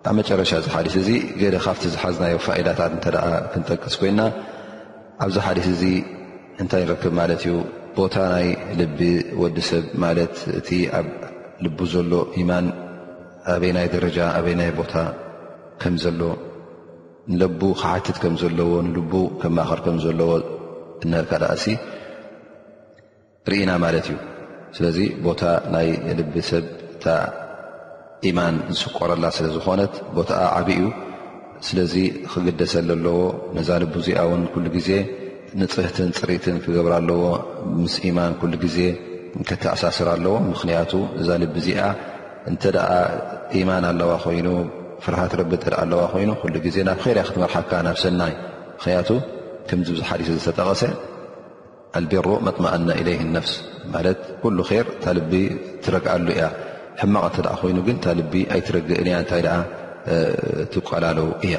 ኣብ 0.10 0.13
መጨረሻ 0.18 0.52
እዚ 0.62 0.66
ሓዲት 0.74 0.96
እዚ 1.00 1.10
ገደ 1.40 1.56
ካብቲ 1.66 1.84
ዝሓዝናዮ 1.94 2.34
ፋኢዳታት 2.46 2.92
እተ 2.98 3.06
ደ 3.16 3.18
ክንጠቀስ 3.54 3.96
ኮይና 4.02 4.20
ኣብዚ 5.26 5.36
ሓዲት 5.46 5.68
እዚ 5.74 5.84
እንታይ 6.62 6.84
ንረክብ 6.86 7.13
ማለት 7.22 7.42
እዩ 7.46 7.54
ቦታ 7.98 8.16
ናይ 8.34 8.48
ልቢ 8.80 9.00
ወዲ 9.42 9.58
ሰብ 9.70 9.86
ማለት 10.04 10.36
እቲ 10.60 10.70
ኣብ 11.00 11.08
ል 11.66 11.68
ዘሎ 11.96 12.12
ኢማን 12.44 12.66
ኣበይ 13.56 13.72
ናይ 13.78 13.88
ደረጃ 13.96 14.18
ኣበይ 14.38 14.56
ናይ 14.62 14.72
ቦታ 14.80 14.94
ከም 15.82 15.96
ዘሎ 16.06 16.22
ንል 17.34 17.42
ከሓትት 17.82 18.18
ከም 18.24 18.36
ዘለዎ 18.42 18.72
ንል 18.88 19.04
ከማእኸር 19.44 19.80
ከምዘለዎ 19.86 20.32
ነልካ 21.12 21.32
ደኣ 21.44 21.54
ርኢና 23.52 23.72
ማለት 23.86 24.06
እዩ 24.12 24.16
ስለዚ 24.78 24.98
ቦታ 25.26 25.44
ናይ 25.74 25.88
ልቢሰብ 26.18 26.66
እታ 26.96 27.06
ኢማን 28.30 28.56
ዝስቆረላ 28.74 29.26
ስለ 29.38 29.46
ዝኮነት 29.56 29.94
ቦታ 30.18 30.32
ዓብእኡ 30.58 30.82
ስለዚ 31.68 31.94
ክግደሰለ 32.32 32.90
ኣለዎ 32.98 33.20
ነዛ 33.58 33.70
ንቢ 33.84 33.94
እዚኣ 34.04 34.20
ውን 34.32 34.44
ኩሉ 34.54 34.66
ግዜ 34.76 34.90
ንፅህትን 35.62 36.10
ፅርኢትን 36.20 36.56
ክገብር 36.66 36.94
ኣለዎ 37.00 37.24
ምስ 37.82 37.96
ኢማን 38.10 38.34
ኩሉ 38.42 38.54
ግዜ 38.66 38.78
ከተኣሳስር 39.50 40.08
ኣለዎ 40.16 40.36
ምክንያቱ 40.52 40.92
እዛ 41.22 41.28
ልቢ 41.46 41.56
እዚኣ 41.63 41.80
እንተደኣ 42.52 42.90
ኢማን 43.60 43.84
ኣለዋ 43.92 44.12
ኮይኑ 44.26 44.48
ፍርሃት 45.06 45.34
ረቢ 45.44 45.52
ተ 45.63 45.78
ኣለዋ 45.84 46.02
ኮይኑ 46.16 46.30
ኩሉ 46.44 46.56
ግዜ 46.68 46.78
ናብ 46.90 47.00
ከርያ 47.04 47.24
ክትመርሓካ 47.30 47.72
ናብ 47.88 47.98
ሰናይ 48.06 48.34
ምክንያቱ 48.78 49.10
ከምዚ 49.70 49.88
ብዙሓዲሱ 49.98 50.30
ዝተጠቐሰ 50.40 50.82
ኣቢሮ 52.00 52.28
መጥመኣና 52.48 52.90
ኢለህ 53.02 53.22
ነፍስ 53.36 53.54
ማለት 53.94 54.22
ኩሉ 54.42 54.58
ር 54.70 54.88
ታ 55.04 55.14
ልቢ 55.18 55.34
ትረግኣሉ 55.84 56.28
እያ 56.36 56.44
ሕማቕ 57.02 57.24
እተ 57.32 57.38
ኮይኑ 57.62 57.78
ግን 57.88 57.98
ታ 58.06 58.16
ልቢ 58.20 58.34
ኣይትረግአን 58.56 59.08
እያ 59.10 59.16
እንታይ 59.24 59.42
ደ 59.46 59.50
ትቀላለ 60.74 61.20
እያ 61.48 61.56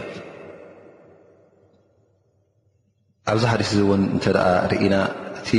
ኣብዚ 3.30 3.42
ሓዲስ 3.52 3.70
እዚ 3.74 3.80
እውን 3.86 4.02
እተ 4.18 4.26
ርኢና 4.72 4.94
እቲ 5.38 5.50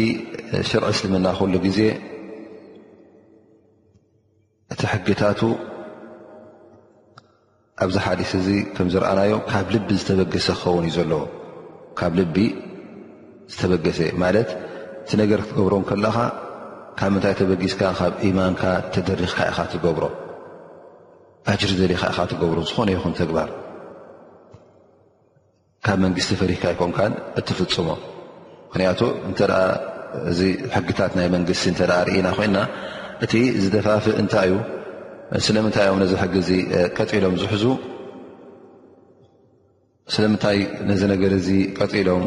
ሽርዒ 0.69 0.87
እስልምና 0.93 1.27
ኩሉ 1.39 1.53
ግዜ 1.65 1.79
እቲ 4.73 4.81
ሕግታቱ 4.93 5.41
ኣብዚ 7.83 7.95
ሓዲስ 8.05 8.31
እዚ 8.39 8.47
ከምዝረኣናዮ 8.77 9.33
ካብ 9.51 9.67
ልቢ 9.75 9.87
ዝተበገሰ 9.99 10.47
ክኸውን 10.61 10.87
እዩ 10.87 10.93
ዘለዎ 10.99 11.21
ካብ 11.99 12.13
ልቢ 12.19 12.35
ዝተበገሰ 13.53 13.99
ማት 14.23 14.37
እቲ 15.09 15.17
ነገር 15.21 15.39
ክትገብሮን 15.43 15.83
ከለካ 15.89 16.17
ካብ 16.99 17.11
ምንታይ 17.13 17.33
ተበጊስካ 17.37 17.81
ካብ 17.99 18.13
ኢማንካ 18.27 18.61
ተደሪኽካ 18.93 19.37
ኢኻ 19.51 19.57
ትገብሮ 19.73 20.03
ኣጅሪ 21.53 21.71
ዘሪካ 21.79 22.01
ኢኻ 22.13 22.17
ትገብሮ 22.31 22.57
ዝኾነ 22.69 22.89
ይኹን 22.95 23.13
ተግባር 23.19 23.49
ካብ 25.85 25.97
መንግስቲ 26.05 26.29
ፈሪክካ 26.41 26.63
ይኮንካን 26.73 27.13
እትፍፅሞ 27.41 27.87
ምክንያቱ 28.67 29.01
እንተኣ 29.29 29.51
እዚ 30.31 30.41
ሕጊታት 30.75 31.11
ናይ 31.19 31.27
መንግስቲ 31.35 31.65
እንተ 31.71 31.81
ርኢና 32.09 32.27
ኮይና 32.39 32.57
እቲ 33.27 33.33
ዝደፋፍእ 33.63 34.17
እንታይ 34.23 34.49
እዩ 34.49 34.59
ስለምንታይ 35.47 35.85
እኦም 35.91 35.99
ነዚ 36.03 36.13
ሕጊ 36.23 36.35
እዚ 36.43 36.51
ቀጢሎም 36.99 37.33
ዝሕዙ 37.43 37.65
ስለምንታይ 40.17 40.59
ነዚ 40.91 41.01
ነገር 41.15 41.33
እዚ 41.41 41.49
ቀጢሎም 41.79 42.23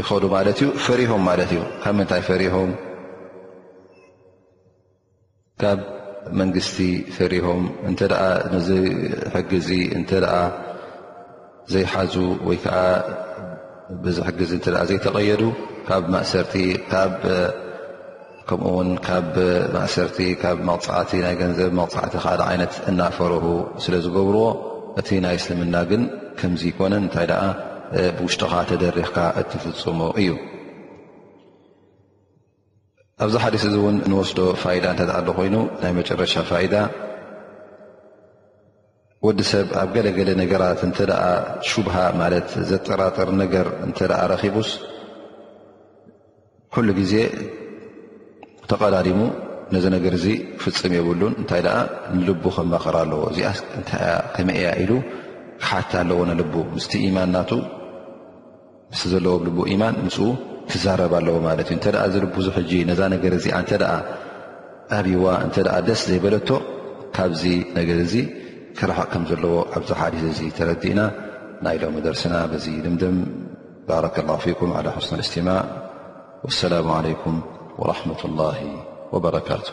ይኸሉ 0.00 0.24
ማለት 0.34 0.58
እዩ 0.60 0.68
ፈሪሆም 0.84 1.20
ማለት 1.28 1.50
እዩ 1.54 1.60
ካብ 1.82 1.90
ምንታይ 1.98 2.22
ፈሪሆም 2.28 2.70
ካብ 5.62 5.80
መንግስቲ 6.40 6.76
ፈሪሆም 7.16 7.62
እንተ 7.88 8.00
ነዚ 8.52 8.68
ሕጊ 9.34 9.50
ዚ 9.66 9.78
እተ 9.98 10.10
ዘይሓዙ 11.72 12.14
ወይ 12.48 12.58
ከዓ 12.64 12.76
ብዚ 14.04 14.16
ሕጊ 14.28 14.40
እተ 14.58 14.66
ዘይተቀየዱ 14.90 15.42
ካብ 15.88 16.02
ማእሰርቲ 16.14 16.54
ከምኡውን 18.48 18.90
ካብ 19.06 19.30
ማእሰርቲ 19.76 20.18
ካብ 20.42 20.56
መቕፃዕቲ 20.70 21.12
ናይ 21.26 21.34
ገንዘብ 21.42 21.70
መቕፃዕቲ 21.80 22.14
ካደ 22.24 22.40
ዓይነት 22.50 22.72
እናፈርህ 22.90 23.46
ስለ 23.84 23.94
ዝገብርዎ 24.06 24.42
እቲ 25.02 25.08
ናይ 25.26 25.36
እስልምና 25.40 25.76
ግን 25.92 26.02
ከምዚ 26.40 26.62
ኮነን 26.80 27.00
እንታይ 27.06 27.28
ብውሽጡካ 28.18 28.52
ተደሪክካ 28.70 29.16
እትፍፅሙ 29.40 29.98
እዩ 30.20 30.30
ኣብዚ 33.24 33.34
ሓደስ 33.42 33.64
እዚ 33.68 33.74
እውን 33.80 33.96
ንወስዶ 34.10 34.38
ፋይዳ 34.62 34.84
እንተኣ 34.92 35.12
ሉ 35.26 35.32
ኮይኑ 35.38 35.56
ናይ 35.82 35.92
መጨረሻ 35.98 36.32
ፋይዳ 36.48 36.74
ወዲ 39.26 39.38
ሰብ 39.50 39.68
ኣብ 39.82 39.90
ገለገለ 39.96 40.30
ነገራት 40.42 40.80
እንተ 40.88 40.98
ሹቡሃ 41.70 41.94
ማለት 42.22 42.48
ዘጠራጥር 42.70 43.30
ነገር 43.42 43.68
እንተ 43.86 43.98
ረኪቡስ 44.32 44.70
ኩሉ 46.74 46.88
ግዜ 47.00 47.14
ተቀዳዲሙ 48.70 49.18
ነዚ 49.74 49.84
ነገር 49.96 50.12
እዚ 50.20 50.26
ክፍፅም 50.60 50.92
የብሉን 50.98 51.34
እንታይ 51.40 51.60
ደኣ 51.66 51.78
ንልቡ 52.16 52.44
ከመኽር 52.56 52.96
ኣለዎ 53.02 53.22
እዚኣ 53.32 53.48
ታይ 53.90 54.04
ከመያ 54.34 54.66
ኢሉ 54.82 54.92
ክሓቲ 55.62 55.90
ኣለዎ 56.02 56.20
ነልቡ 56.32 56.54
ምስቲ 56.74 56.92
ኢማን 57.06 57.28
እናቱ 57.30 57.50
እዚ 58.94 59.02
ዘለዎ 59.12 59.34
ብል 59.44 59.56
ኢማን 59.74 59.94
ም 60.06 60.08
ትዛረብ 60.70 61.12
ኣለዎ 61.18 61.34
ማለት 61.46 61.68
እዩ 61.72 61.76
እተ 61.80 61.86
ዝ 62.12 62.20
ብዙሕ 62.36 62.56
እጂ 62.64 62.70
ነዛ 62.90 63.00
ነገር 63.14 63.32
እዚ 63.38 63.46
ተደ 63.70 63.82
ኣብዋ 64.98 65.24
እተ 65.46 65.56
ደስ 65.88 66.00
ዘይበለቶ 66.10 66.48
ካብዚ 67.16 67.42
ነገር 67.78 67.98
እዚ 68.06 68.14
ክረሓቕ 68.78 69.08
ከም 69.12 69.22
ዘለዎ 69.30 69.54
ኣብዚ 69.76 69.90
ሓዲት 70.00 70.24
እ 70.48 70.50
ተረዲእና 70.58 71.00
ናይሎ 71.66 71.82
መደርሲና 71.96 72.34
በዚ 72.52 72.66
ድምድም 72.86 73.18
ባረከ 73.88 74.16
ላ 74.28 74.36
ፊኩም 74.44 74.72
ስና 75.08 75.18
እስትማዕ 75.24 75.64
ወሰላሙ 76.48 76.86
ዓለይኩም 76.98 77.38
ወራመት 77.82 78.22
ላ 78.40 78.52
ወበረካቱ 79.14 79.66